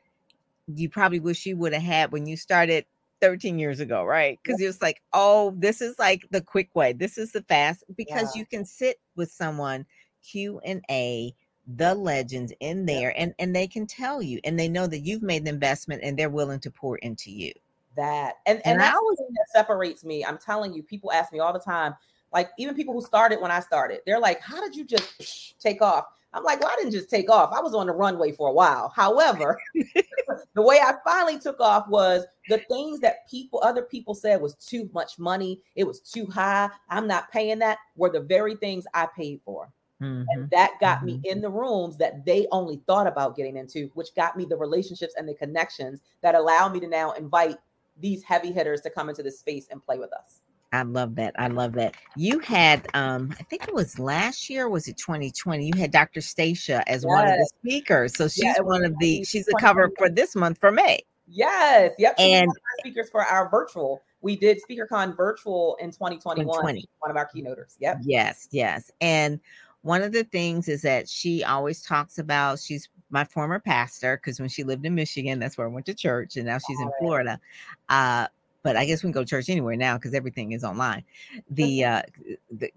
you 0.73 0.89
probably 0.89 1.19
wish 1.19 1.45
you 1.45 1.57
would 1.57 1.73
have 1.73 1.83
had 1.83 2.13
when 2.13 2.25
you 2.25 2.37
started 2.37 2.87
13 3.21 3.59
years 3.59 3.81
ago, 3.81 4.05
right? 4.05 4.39
Because 4.41 4.61
yeah. 4.61 4.69
it's 4.69 4.81
like, 4.81 5.03
oh, 5.13 5.55
this 5.59 5.81
is 5.81 5.99
like 5.99 6.25
the 6.31 6.41
quick 6.41 6.71
way. 6.77 6.93
This 6.93 7.19
is 7.19 7.33
the 7.33 7.43
fast 7.43 7.83
because 7.97 8.37
yeah. 8.37 8.41
you 8.41 8.47
can 8.47 8.65
sit 8.65 9.01
with 9.17 9.29
someone 9.33 9.87
Q 10.23 10.61
and 10.65 10.85
A 10.89 11.35
the 11.67 11.97
legends 11.97 12.53
in 12.61 12.87
there 12.87 13.13
and 13.17 13.35
and 13.41 13.55
they 13.55 13.67
can 13.67 13.87
tell 13.89 14.23
you 14.23 14.41
and 14.45 14.59
they 14.59 14.69
know 14.69 14.87
that 14.87 15.01
you've 15.01 15.23
made 15.23 15.45
the 15.45 15.51
investment 15.51 16.03
and 16.05 16.19
they're 16.19 16.29
willing 16.29 16.59
to 16.59 16.73
pour 16.73 16.99
into 16.99 17.31
you 17.31 17.53
that 17.97 18.39
and 18.47 18.59
and, 18.65 18.73
and 18.73 18.81
that's 18.81 18.97
that 18.97 19.47
separates 19.53 20.05
me 20.05 20.25
i'm 20.25 20.37
telling 20.39 20.75
you 20.75 20.83
people 20.83 21.13
ask 21.13 21.33
me 21.33 21.39
all 21.39 21.53
the 21.53 21.61
time 21.61 21.95
like 22.33 22.51
even 22.59 22.75
people 22.75 22.95
who 22.95 23.01
started 23.01 23.41
when 23.41 23.51
i 23.51 23.61
started 23.61 24.01
they're 24.07 24.21
like 24.21 24.41
how 24.41 24.61
did 24.61 24.75
you 24.75 24.85
just 24.85 25.59
take 25.61 25.83
off 25.83 26.05
i'm 26.33 26.45
like 26.45 26.61
well 26.61 26.71
i 26.73 26.77
didn't 26.77 26.93
just 26.93 27.11
take 27.11 27.31
off 27.31 27.53
i 27.53 27.61
was 27.61 27.75
on 27.75 27.87
the 27.87 27.93
runway 27.93 28.33
for 28.33 28.49
a 28.49 28.53
while 28.53 28.93
however 28.95 29.59
the 30.55 30.63
way 30.63 30.79
i 30.81 30.95
finally 31.05 31.39
took 31.39 31.61
off 31.61 31.89
was 31.89 32.25
the 32.49 32.59
things 32.69 33.01
that 33.01 33.29
people 33.29 33.61
other 33.63 33.83
people 33.83 34.15
said 34.15 34.41
was 34.41 34.55
too 34.55 34.89
much 34.93 35.19
money 35.19 35.61
it 35.77 35.85
was 35.85 36.01
too 36.01 36.27
high 36.27 36.69
i'm 36.89 37.07
not 37.07 37.31
paying 37.31 37.59
that 37.59 37.79
were 37.97 38.11
the 38.11 38.21
very 38.21 38.57
things 38.57 38.85
i 38.95 39.07
paid 39.17 39.41
for 39.45 39.69
Mm-hmm. 40.03 40.25
And 40.31 40.51
that 40.51 40.73
got 40.81 40.99
mm-hmm. 40.99 41.07
me 41.07 41.21
in 41.25 41.41
the 41.41 41.51
rooms 41.51 41.97
that 41.99 42.25
they 42.25 42.47
only 42.51 42.81
thought 42.87 43.07
about 43.07 43.37
getting 43.37 43.57
into, 43.57 43.91
which 43.95 44.15
got 44.15 44.37
me 44.37 44.45
the 44.45 44.57
relationships 44.57 45.15
and 45.17 45.29
the 45.29 45.35
connections 45.35 46.01
that 46.23 46.35
allow 46.35 46.69
me 46.69 46.81
to 46.81 46.89
now 46.89 47.13
invite 47.13 47.57
these 48.01 48.23
heavy 48.23 48.51
hitters 48.51 48.81
to 48.81 48.91
come 48.91 49.09
into 49.09 49.23
the 49.23 49.31
space 49.31 49.69
and 49.71 49.83
play 49.83 49.99
with 49.99 50.13
us. 50.13 50.41
I 50.73 50.83
love 50.83 51.17
that. 51.17 51.35
I 51.39 51.49
love 51.49 51.73
that. 51.75 51.97
You 52.17 52.39
had 52.41 52.87
um 52.95 53.35
I 53.39 53.43
think 53.45 53.69
it 53.69 53.75
was 53.75 53.99
last 53.99 54.49
year 54.49 54.69
was 54.69 54.89
it 54.89 54.97
2020? 54.97 55.67
You 55.67 55.79
had 55.79 55.91
Dr. 55.91 56.21
Stacia 56.21 56.83
as 56.89 57.03
yes. 57.03 57.05
one 57.05 57.29
of 57.29 57.35
the 57.35 57.51
speakers. 57.61 58.17
So 58.17 58.29
she's 58.29 58.45
yeah, 58.45 58.61
one 58.61 58.85
of 58.85 58.99
the 58.99 59.25
she's 59.25 59.47
the 59.47 59.57
cover 59.61 59.91
for 59.99 60.09
this 60.09 60.35
month 60.35 60.59
for 60.59 60.73
May. 60.73 61.01
Yes. 61.29 61.93
Yep. 61.99 62.15
and 62.19 62.51
speakers 62.79 63.11
for 63.11 63.23
our 63.23 63.49
virtual. 63.51 64.03
We 64.23 64.37
did 64.37 64.61
SpeakerCon 64.63 65.17
virtual 65.17 65.77
in 65.81 65.91
2021. 65.91 66.47
2020. 66.47 66.89
One 67.01 67.11
of 67.11 67.17
our 67.17 67.29
keynoters. 67.35 67.77
Yep. 67.81 67.99
Yes, 68.03 68.49
yes. 68.53 68.91
And 69.01 69.41
one 69.83 70.03
of 70.03 70.13
the 70.13 70.25
things 70.25 70.69
is 70.69 70.83
that 70.83 71.09
she 71.09 71.43
always 71.43 71.83
talks 71.83 72.19
about 72.19 72.61
she's 72.61 72.89
my 73.11 73.25
former 73.25 73.59
pastor 73.59 74.17
because 74.17 74.41
when 74.41 74.49
she 74.49 74.65
lived 74.65 74.87
in 74.87 74.95
Michigan, 74.95 75.39
that's 75.39 75.59
where 75.59 75.67
I 75.67 75.71
went 75.71 75.87
to 75.87 75.95
church, 75.95 76.37
and 76.37 76.47
now 76.47 76.59
she's 76.59 76.81
in 76.81 76.91
Florida. 77.01 77.41
Uh, 77.89 78.29
but 78.63 78.77
I 78.77 78.85
guess 78.85 79.03
we 79.03 79.09
can 79.09 79.13
go 79.13 79.21
to 79.21 79.27
church 79.27 79.49
anywhere 79.49 79.77
now 79.77 79.97
because 79.97 80.15
everything 80.15 80.53
is 80.53 80.65
online. 80.65 81.05
The 81.51 81.85
uh, 81.85 82.03
the, 82.51 82.73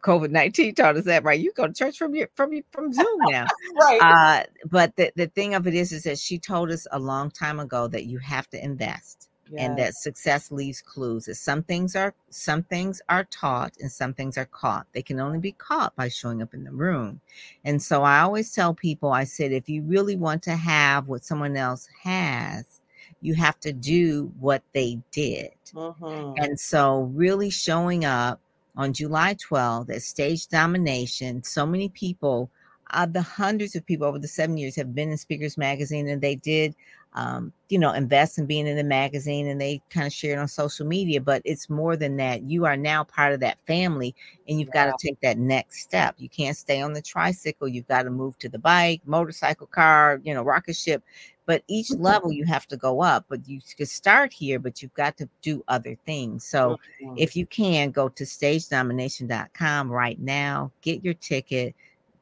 COVID 0.00 0.30
nineteen 0.30 0.74
taught 0.74 0.96
us 0.96 1.04
that, 1.04 1.24
right? 1.24 1.38
You 1.38 1.52
go 1.52 1.66
to 1.66 1.72
church 1.72 1.98
from 1.98 2.14
your 2.14 2.28
from 2.34 2.52
your, 2.52 2.64
from 2.70 2.92
Zoom 2.92 3.20
now, 3.24 3.46
right? 3.80 4.00
Uh, 4.02 4.42
but 4.68 4.96
the 4.96 5.12
the 5.16 5.28
thing 5.28 5.54
of 5.54 5.66
it 5.66 5.74
is, 5.74 5.92
is 5.92 6.04
that 6.04 6.18
she 6.18 6.38
told 6.38 6.70
us 6.70 6.86
a 6.92 6.98
long 6.98 7.30
time 7.30 7.60
ago 7.60 7.86
that 7.88 8.04
you 8.04 8.18
have 8.18 8.48
to 8.50 8.62
invest 8.62 9.28
and 9.58 9.76
that 9.78 9.94
success 9.94 10.50
leaves 10.50 10.80
clues 10.80 11.26
that 11.26 11.34
some 11.34 11.62
things 11.62 11.94
are 11.94 12.14
some 12.30 12.62
things 12.62 13.02
are 13.08 13.24
taught 13.24 13.72
and 13.80 13.90
some 13.90 14.14
things 14.14 14.38
are 14.38 14.46
caught 14.46 14.86
they 14.92 15.02
can 15.02 15.20
only 15.20 15.38
be 15.38 15.52
caught 15.52 15.94
by 15.96 16.08
showing 16.08 16.40
up 16.42 16.54
in 16.54 16.64
the 16.64 16.70
room 16.70 17.20
and 17.64 17.82
so 17.82 18.02
i 18.02 18.20
always 18.20 18.52
tell 18.52 18.72
people 18.72 19.12
i 19.12 19.24
said 19.24 19.52
if 19.52 19.68
you 19.68 19.82
really 19.82 20.16
want 20.16 20.42
to 20.42 20.56
have 20.56 21.08
what 21.08 21.24
someone 21.24 21.56
else 21.56 21.88
has 22.02 22.80
you 23.22 23.34
have 23.34 23.58
to 23.60 23.72
do 23.72 24.30
what 24.38 24.62
they 24.72 24.98
did 25.10 25.50
mm-hmm. 25.72 26.32
and 26.42 26.58
so 26.58 27.10
really 27.14 27.50
showing 27.50 28.04
up 28.04 28.40
on 28.76 28.92
july 28.92 29.34
12th 29.34 29.90
at 29.94 30.02
stage 30.02 30.48
domination 30.48 31.42
so 31.42 31.64
many 31.64 31.88
people 31.88 32.50
uh, 32.90 33.06
the 33.06 33.22
hundreds 33.22 33.74
of 33.74 33.86
people 33.86 34.06
over 34.06 34.18
the 34.18 34.28
seven 34.28 34.58
years 34.58 34.76
have 34.76 34.94
been 34.94 35.10
in 35.10 35.16
speakers 35.16 35.56
magazine 35.56 36.08
and 36.08 36.20
they 36.20 36.34
did 36.34 36.74
um, 37.14 37.52
you 37.68 37.78
know, 37.78 37.92
invest 37.92 38.38
in 38.38 38.46
being 38.46 38.66
in 38.66 38.76
the 38.76 38.84
magazine 38.84 39.46
and 39.46 39.60
they 39.60 39.82
kind 39.90 40.06
of 40.06 40.12
shared 40.12 40.38
on 40.38 40.48
social 40.48 40.86
media. 40.86 41.20
But 41.20 41.42
it's 41.44 41.68
more 41.68 41.96
than 41.96 42.16
that. 42.16 42.42
You 42.42 42.64
are 42.64 42.76
now 42.76 43.04
part 43.04 43.32
of 43.32 43.40
that 43.40 43.58
family 43.66 44.14
and 44.48 44.58
you've 44.58 44.70
got 44.70 44.86
to 44.86 45.06
take 45.06 45.20
that 45.20 45.38
next 45.38 45.82
step. 45.82 46.14
You 46.18 46.28
can't 46.28 46.56
stay 46.56 46.80
on 46.80 46.94
the 46.94 47.02
tricycle. 47.02 47.68
You've 47.68 47.88
got 47.88 48.04
to 48.04 48.10
move 48.10 48.38
to 48.38 48.48
the 48.48 48.58
bike, 48.58 49.02
motorcycle, 49.04 49.66
car, 49.66 50.20
you 50.24 50.32
know, 50.32 50.42
rocket 50.42 50.76
ship. 50.76 51.02
But 51.44 51.64
each 51.66 51.90
level 51.90 52.32
you 52.32 52.44
have 52.44 52.66
to 52.68 52.76
go 52.76 53.02
up. 53.02 53.26
But 53.28 53.48
you 53.48 53.60
could 53.76 53.88
start 53.88 54.32
here, 54.32 54.58
but 54.58 54.80
you've 54.80 54.94
got 54.94 55.16
to 55.18 55.28
do 55.42 55.64
other 55.68 55.96
things. 56.06 56.44
So 56.44 56.78
mm-hmm. 57.02 57.14
if 57.16 57.36
you 57.36 57.46
can, 57.46 57.90
go 57.90 58.08
to 58.08 58.24
stagedomination.com 58.24 59.90
right 59.90 60.20
now, 60.20 60.70
get 60.82 61.04
your 61.04 61.14
ticket, 61.14 61.74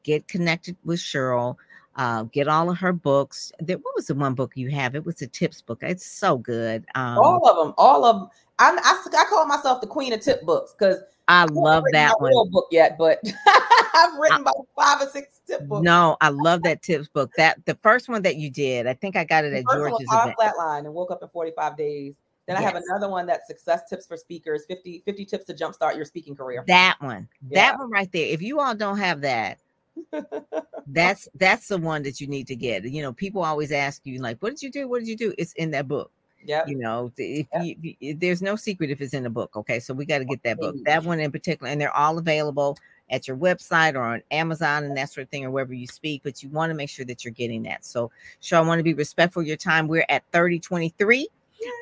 get 0.03 0.27
connected 0.27 0.75
with 0.83 0.99
Cheryl 0.99 1.57
uh, 1.95 2.23
get 2.23 2.47
all 2.47 2.69
of 2.69 2.77
her 2.77 2.93
books. 2.93 3.51
There, 3.59 3.77
what 3.77 3.95
was 3.95 4.07
the 4.07 4.15
one 4.15 4.33
book 4.33 4.53
you 4.55 4.69
have? 4.69 4.95
It 4.95 5.05
was 5.05 5.21
a 5.21 5.27
tips 5.27 5.61
book. 5.61 5.79
It's 5.81 6.05
so 6.05 6.37
good. 6.37 6.85
Um, 6.95 7.17
all 7.17 7.49
of 7.49 7.57
them, 7.57 7.73
all 7.77 8.05
of 8.05 8.19
them. 8.19 8.29
I, 8.59 8.77
I, 8.81 9.17
I 9.17 9.25
call 9.25 9.45
myself 9.45 9.81
the 9.81 9.87
queen 9.87 10.13
of 10.13 10.21
tip 10.21 10.43
books 10.43 10.73
because 10.77 10.99
I 11.31 11.45
love 11.45 11.85
that 11.93 12.19
one. 12.19 12.33
book 12.51 12.67
yet, 12.71 12.97
but 12.97 13.21
I've 13.95 14.19
written 14.19 14.41
about 14.41 14.67
five 14.75 15.01
or 15.01 15.09
six 15.09 15.39
tip 15.47 15.65
books. 15.65 15.81
No, 15.81 16.17
I 16.19 16.27
love 16.27 16.61
that 16.63 16.81
tips 16.81 17.07
book. 17.07 17.31
That 17.37 17.65
the 17.65 17.75
first 17.81 18.09
one 18.09 18.21
that 18.23 18.35
you 18.35 18.49
did, 18.49 18.85
I 18.85 18.93
think 18.93 19.15
I 19.15 19.23
got 19.23 19.45
it 19.45 19.51
the 19.51 19.59
at 19.59 19.63
George's 19.71 20.07
event. 20.11 20.35
Flatline 20.37 20.79
and 20.79 20.93
woke 20.93 21.09
up 21.09 21.23
in 21.23 21.29
45 21.29 21.77
days. 21.77 22.15
Then 22.47 22.57
yes. 22.57 22.63
I 22.63 22.65
have 22.65 22.83
another 22.85 23.07
one 23.07 23.27
that's 23.27 23.47
success 23.47 23.83
tips 23.89 24.05
for 24.05 24.17
speakers, 24.17 24.65
50, 24.67 25.03
50 25.05 25.25
tips 25.25 25.45
to 25.45 25.53
jumpstart 25.53 25.95
your 25.95 26.03
speaking 26.03 26.35
career. 26.35 26.65
That 26.67 26.97
one. 26.99 27.29
Yeah. 27.47 27.71
That 27.71 27.79
one 27.79 27.89
right 27.89 28.11
there. 28.11 28.27
If 28.27 28.41
you 28.41 28.59
all 28.59 28.75
don't 28.75 28.97
have 28.97 29.21
that, 29.21 29.59
that's 30.87 31.29
that's 31.35 31.69
the 31.69 31.77
one 31.77 32.03
that 32.03 32.19
you 32.19 32.27
need 32.27 32.47
to 32.47 32.57
get. 32.57 32.83
You 32.83 33.03
know, 33.03 33.13
people 33.13 33.41
always 33.41 33.71
ask 33.71 34.05
you, 34.05 34.19
like, 34.19 34.37
what 34.41 34.49
did 34.49 34.63
you 34.63 34.71
do? 34.71 34.89
What 34.89 34.99
did 34.99 35.07
you 35.07 35.15
do? 35.15 35.33
It's 35.37 35.53
in 35.53 35.71
that 35.71 35.87
book. 35.87 36.11
Yeah. 36.43 36.63
You 36.65 36.77
know, 36.77 37.11
if 37.17 37.47
yep. 37.53 37.77
you, 37.99 38.15
there's 38.15 38.41
no 38.41 38.55
secret 38.55 38.89
if 38.89 39.01
it's 39.01 39.13
in 39.13 39.23
the 39.23 39.29
book. 39.29 39.55
Okay. 39.55 39.79
So 39.79 39.93
we 39.93 40.05
got 40.05 40.19
to 40.19 40.25
get 40.25 40.43
that 40.43 40.59
book, 40.59 40.75
that 40.85 41.03
one 41.03 41.19
in 41.19 41.31
particular. 41.31 41.71
And 41.71 41.79
they're 41.79 41.95
all 41.95 42.17
available 42.17 42.77
at 43.09 43.27
your 43.27 43.37
website 43.37 43.95
or 43.95 44.01
on 44.03 44.21
Amazon 44.31 44.83
and 44.83 44.95
that 44.97 45.11
sort 45.11 45.23
of 45.23 45.29
thing, 45.29 45.45
or 45.45 45.51
wherever 45.51 45.73
you 45.73 45.87
speak. 45.87 46.21
But 46.23 46.41
you 46.41 46.49
want 46.49 46.69
to 46.69 46.73
make 46.73 46.89
sure 46.89 47.05
that 47.05 47.23
you're 47.23 47.33
getting 47.33 47.63
that. 47.63 47.85
So, 47.85 48.11
sure, 48.39 48.57
I 48.57 48.61
want 48.61 48.79
to 48.79 48.83
be 48.83 48.93
respectful 48.93 49.41
of 49.41 49.47
your 49.47 49.57
time. 49.57 49.87
We're 49.87 50.05
at 50.09 50.23
3023. 50.31 51.27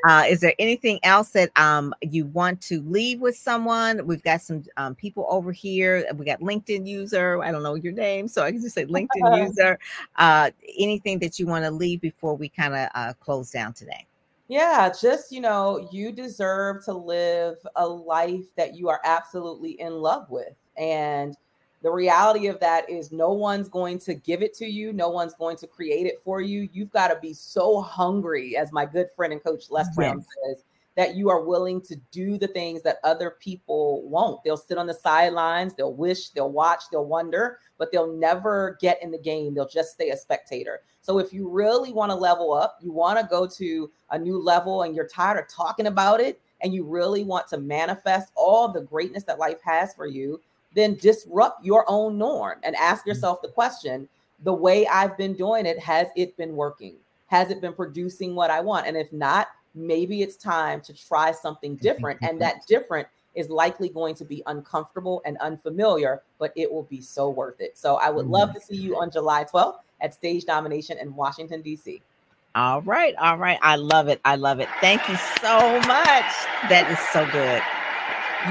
Uh, 0.07 0.23
is 0.27 0.39
there 0.39 0.53
anything 0.59 0.99
else 1.03 1.29
that 1.31 1.57
um, 1.57 1.93
you 2.01 2.25
want 2.25 2.61
to 2.61 2.81
leave 2.83 3.19
with 3.19 3.37
someone? 3.37 4.05
We've 4.05 4.23
got 4.23 4.41
some 4.41 4.63
um, 4.77 4.95
people 4.95 5.25
over 5.29 5.51
here. 5.51 6.05
We 6.15 6.25
got 6.25 6.39
LinkedIn 6.39 6.87
user. 6.87 7.41
I 7.43 7.51
don't 7.51 7.63
know 7.63 7.75
your 7.75 7.93
name, 7.93 8.27
so 8.27 8.43
I 8.43 8.51
can 8.51 8.61
just 8.61 8.75
say 8.75 8.85
LinkedIn 8.85 9.47
user. 9.47 9.79
Uh, 10.15 10.51
anything 10.77 11.19
that 11.19 11.39
you 11.39 11.47
want 11.47 11.65
to 11.65 11.71
leave 11.71 12.01
before 12.01 12.35
we 12.35 12.49
kind 12.49 12.75
of 12.75 12.89
uh, 12.95 13.13
close 13.19 13.51
down 13.51 13.73
today? 13.73 14.05
Yeah, 14.49 14.91
just, 14.99 15.31
you 15.31 15.41
know, 15.41 15.87
you 15.91 16.11
deserve 16.11 16.83
to 16.85 16.93
live 16.93 17.57
a 17.75 17.87
life 17.87 18.45
that 18.57 18.75
you 18.75 18.89
are 18.89 18.99
absolutely 19.05 19.79
in 19.79 19.93
love 19.93 20.27
with. 20.31 20.55
And 20.75 21.37
the 21.83 21.91
reality 21.91 22.47
of 22.47 22.59
that 22.59 22.89
is 22.89 23.11
no 23.11 23.31
one's 23.31 23.69
going 23.69 23.99
to 23.99 24.15
give 24.15 24.41
it 24.41 24.55
to 24.55 24.65
you, 24.65 24.91
no 24.91 25.07
one's 25.09 25.35
going 25.35 25.55
to 25.57 25.67
create 25.67 26.07
it 26.07 26.19
for 26.23 26.41
you. 26.41 26.67
You've 26.73 26.91
got 26.91 27.09
to 27.09 27.19
be 27.21 27.31
so 27.31 27.79
hungry, 27.79 28.57
as 28.57 28.71
my 28.71 28.85
good 28.85 29.09
friend 29.15 29.31
and 29.31 29.43
coach 29.43 29.65
Les 29.69 29.87
Brown 29.95 30.25
says, 30.47 30.63
that 30.95 31.15
you 31.15 31.29
are 31.29 31.45
willing 31.45 31.79
to 31.81 31.95
do 32.11 32.37
the 32.37 32.47
things 32.47 32.81
that 32.83 32.97
other 33.03 33.37
people 33.39 34.07
won't. 34.07 34.43
They'll 34.43 34.57
sit 34.57 34.77
on 34.77 34.87
the 34.87 34.93
sidelines, 34.93 35.73
they'll 35.73 35.93
wish, 35.93 36.29
they'll 36.29 36.51
watch, 36.51 36.83
they'll 36.91 37.05
wonder, 37.05 37.59
but 37.77 37.91
they'll 37.91 38.11
never 38.11 38.77
get 38.81 39.01
in 39.01 39.11
the 39.11 39.17
game. 39.17 39.53
They'll 39.53 39.67
just 39.67 39.91
stay 39.91 40.09
a 40.09 40.17
spectator. 40.17 40.81
So 41.01 41.17
if 41.17 41.31
you 41.33 41.47
really 41.47 41.93
want 41.93 42.11
to 42.11 42.15
level 42.15 42.53
up, 42.53 42.77
you 42.81 42.91
want 42.91 43.19
to 43.19 43.25
go 43.25 43.47
to 43.47 43.89
a 44.11 44.19
new 44.19 44.37
level 44.37 44.83
and 44.83 44.95
you're 44.95 45.07
tired 45.07 45.39
of 45.39 45.47
talking 45.47 45.87
about 45.87 46.19
it 46.19 46.39
and 46.61 46.73
you 46.73 46.83
really 46.83 47.23
want 47.23 47.47
to 47.47 47.57
manifest 47.57 48.31
all 48.35 48.67
the 48.67 48.81
greatness 48.81 49.23
that 49.23 49.39
life 49.39 49.59
has 49.63 49.93
for 49.93 50.05
you, 50.05 50.41
then 50.75 50.95
disrupt 50.95 51.63
your 51.63 51.85
own 51.87 52.17
norm 52.17 52.59
and 52.63 52.75
ask 52.75 53.01
mm-hmm. 53.01 53.11
yourself 53.11 53.41
the 53.41 53.47
question, 53.47 54.07
the 54.43 54.53
way 54.53 54.85
I've 54.87 55.17
been 55.17 55.33
doing 55.33 55.65
it, 55.65 55.79
has 55.79 56.07
it 56.15 56.35
been 56.37 56.55
working? 56.55 56.95
Has 57.27 57.49
it 57.51 57.61
been 57.61 57.73
producing 57.73 58.35
what 58.35 58.51
I 58.51 58.59
want? 58.59 58.87
And 58.87 58.97
if 58.97 59.11
not, 59.13 59.47
maybe 59.75 60.21
it's 60.21 60.35
time 60.35 60.81
to 60.81 60.93
try 60.93 61.31
something 61.31 61.75
different. 61.75 62.19
And 62.21 62.41
that 62.41 62.65
different 62.67 63.07
is 63.35 63.49
likely 63.49 63.89
going 63.89 64.15
to 64.15 64.25
be 64.25 64.43
uncomfortable 64.47 65.21
and 65.25 65.37
unfamiliar, 65.37 66.21
but 66.39 66.51
it 66.55 66.71
will 66.71 66.83
be 66.83 67.01
so 67.01 67.29
worth 67.29 67.61
it. 67.61 67.77
So 67.77 67.95
I 67.95 68.09
would 68.09 68.27
love 68.27 68.49
mm-hmm. 68.49 68.59
to 68.59 68.65
see 68.65 68.75
you 68.75 68.99
on 68.99 69.11
July 69.11 69.43
12th 69.43 69.77
at 70.01 70.13
Stage 70.13 70.45
Domination 70.45 70.97
in 70.97 71.15
Washington, 71.15 71.61
D.C. 71.61 72.01
All 72.55 72.81
right. 72.81 73.15
All 73.15 73.37
right. 73.37 73.59
I 73.61 73.75
love 73.75 74.07
it. 74.07 74.19
I 74.25 74.35
love 74.35 74.59
it. 74.59 74.67
Thank 74.81 75.07
you 75.07 75.15
so 75.41 75.79
much. 75.81 76.25
That 76.67 76.87
is 76.89 76.99
so 77.13 77.25
good. 77.31 77.61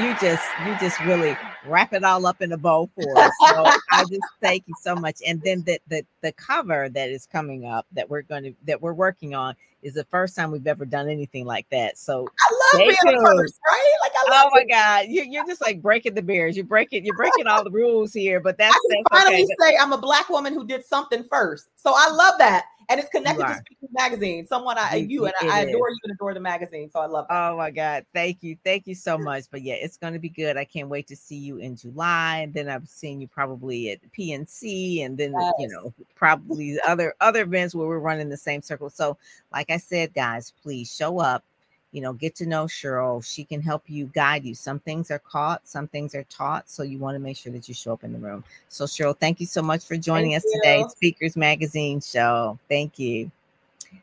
You 0.00 0.14
just, 0.20 0.46
you 0.64 0.76
just 0.78 1.00
really 1.00 1.36
wrap 1.66 1.92
it 1.92 2.04
all 2.04 2.26
up 2.26 2.40
in 2.40 2.52
a 2.52 2.56
bow 2.56 2.88
for 2.94 3.18
us. 3.18 3.32
So 3.40 3.64
I 3.90 4.04
just 4.04 4.22
thank 4.40 4.64
you 4.66 4.74
so 4.80 4.94
much. 4.94 5.16
And 5.26 5.42
then 5.42 5.62
the, 5.62 5.80
the 5.88 6.04
the 6.20 6.32
cover 6.32 6.88
that 6.88 7.10
is 7.10 7.26
coming 7.26 7.64
up 7.64 7.86
that 7.92 8.08
we're 8.08 8.22
going 8.22 8.44
to 8.44 8.54
that 8.66 8.80
we're 8.80 8.92
working 8.92 9.34
on 9.34 9.54
is 9.82 9.94
the 9.94 10.04
first 10.04 10.34
time 10.36 10.50
we've 10.50 10.66
ever 10.66 10.84
done 10.84 11.08
anything 11.08 11.44
like 11.44 11.68
that. 11.70 11.98
So 11.98 12.26
I 12.40 12.78
love 12.78 12.86
being 12.86 13.20
first, 13.22 13.58
right? 13.66 13.92
Like 14.02 14.12
I 14.16 14.24
oh 14.26 14.30
love 14.30 14.46
oh 14.46 14.50
my 14.54 14.60
it. 14.62 14.68
god, 14.68 15.06
you, 15.08 15.22
you're 15.22 15.46
just 15.46 15.60
like 15.60 15.80
breaking 15.80 16.14
the 16.14 16.22
barriers. 16.22 16.56
You're 16.56 16.66
breaking 16.66 17.04
you're 17.04 17.16
breaking 17.16 17.46
all 17.46 17.64
the 17.64 17.70
rules 17.70 18.12
here. 18.12 18.40
But 18.40 18.58
that's, 18.58 18.74
I 18.74 18.80
that's 18.90 19.22
finally 19.22 19.44
okay. 19.44 19.54
say 19.60 19.76
I'm 19.80 19.92
a 19.92 19.98
black 19.98 20.28
woman 20.28 20.54
who 20.54 20.66
did 20.66 20.84
something 20.84 21.24
first. 21.30 21.68
So 21.76 21.92
I 21.94 22.10
love 22.10 22.34
that 22.38 22.66
and 22.88 22.98
it's 22.98 23.08
connected 23.10 23.44
to 23.44 23.54
Speaking 23.54 23.88
Magazine. 23.92 24.46
Someone 24.46 24.78
I 24.78 25.06
you 25.08 25.26
and 25.26 25.34
I, 25.42 25.48
I 25.48 25.60
adore 25.60 25.90
you 25.90 25.98
and 26.04 26.12
adore 26.12 26.32
the 26.32 26.40
magazine. 26.40 26.90
So 26.90 27.00
I 27.00 27.06
love. 27.06 27.26
That. 27.28 27.50
Oh 27.50 27.56
my 27.56 27.70
God, 27.70 28.06
thank 28.14 28.42
you, 28.42 28.56
thank 28.64 28.86
you 28.86 28.94
so 28.94 29.18
much. 29.18 29.44
But 29.50 29.62
yeah, 29.62 29.74
it's 29.74 29.98
going 29.98 30.14
to 30.14 30.18
be 30.18 30.30
good. 30.30 30.56
I 30.56 30.64
can't 30.64 30.88
wait 30.88 31.06
to 31.08 31.16
see 31.16 31.36
you 31.36 31.58
in 31.58 31.76
July, 31.76 32.38
and 32.38 32.54
then 32.54 32.68
I've 32.68 32.88
seen 32.88 33.20
you 33.20 33.28
probably 33.28 33.90
at 33.90 33.98
PNC, 34.12 35.04
and 35.04 35.18
then 35.18 35.34
yes. 35.38 35.52
you 35.58 35.68
know 35.68 35.92
probably 36.14 36.78
other 36.86 37.14
other 37.20 37.42
events 37.42 37.74
where 37.74 37.86
we're 37.86 37.98
running 37.98 38.28
the 38.28 38.36
same 38.36 38.62
circle. 38.62 38.88
So 38.88 39.18
like 39.52 39.67
I 39.70 39.78
said, 39.78 40.14
guys, 40.14 40.52
please 40.62 40.94
show 40.94 41.18
up 41.20 41.44
you 41.92 42.02
know, 42.02 42.12
get 42.12 42.34
to 42.36 42.46
know 42.46 42.64
Cheryl. 42.64 43.24
She 43.24 43.44
can 43.44 43.62
help 43.62 43.84
you 43.86 44.06
guide 44.14 44.44
you. 44.44 44.54
Some 44.54 44.78
things 44.80 45.10
are 45.10 45.18
caught, 45.18 45.66
some 45.66 45.88
things 45.88 46.14
are 46.14 46.24
taught. 46.24 46.68
So 46.68 46.82
you 46.82 46.98
want 46.98 47.14
to 47.14 47.18
make 47.18 47.36
sure 47.36 47.52
that 47.52 47.68
you 47.68 47.74
show 47.74 47.92
up 47.92 48.04
in 48.04 48.12
the 48.12 48.18
room. 48.18 48.44
So, 48.68 48.84
Cheryl, 48.84 49.18
thank 49.18 49.40
you 49.40 49.46
so 49.46 49.62
much 49.62 49.84
for 49.86 49.96
joining 49.96 50.32
thank 50.32 50.44
us 50.44 50.52
you. 50.52 50.60
today. 50.62 50.84
Speakers 50.88 51.36
Magazine 51.36 52.00
show. 52.00 52.58
Thank 52.68 52.98
you. 52.98 53.30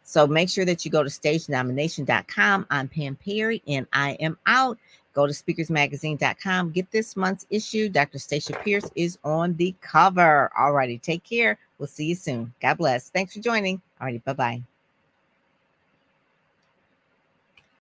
So 0.04 0.25
make 0.25 0.49
sure 0.49 0.65
that 0.65 0.84
you 0.84 0.89
go 0.89 1.04
to 1.04 1.10
stagedomination.com. 1.10 2.65
I'm 2.71 2.88
Pam 2.88 3.15
Perry 3.15 3.62
and 3.67 3.86
I 3.93 4.13
am 4.13 4.38
out. 4.47 4.80
Go 5.13 5.28
to 5.28 5.34
speakersmagazine.com. 5.34 6.71
Get 6.71 6.91
this 6.91 7.15
month's 7.15 7.45
issue. 7.49 7.88
Dr. 7.88 8.19
Stacia 8.19 8.60
Pierce 8.63 8.89
is 8.95 9.19
on 9.23 9.56
the 9.56 9.75
cover. 9.82 10.51
All 10.58 10.73
righty. 10.73 10.97
Take 10.97 11.23
care. 11.23 11.58
We'll 11.78 11.88
see 11.88 12.06
you 12.06 12.15
soon. 12.15 12.54
God 12.62 12.78
bless. 12.80 13.10
Thanks 13.10 13.34
for 13.34 13.41
joining. 13.41 13.82
All 14.01 14.08
righty. 14.08 14.17
Bye 14.19 14.34
bye. 14.34 14.74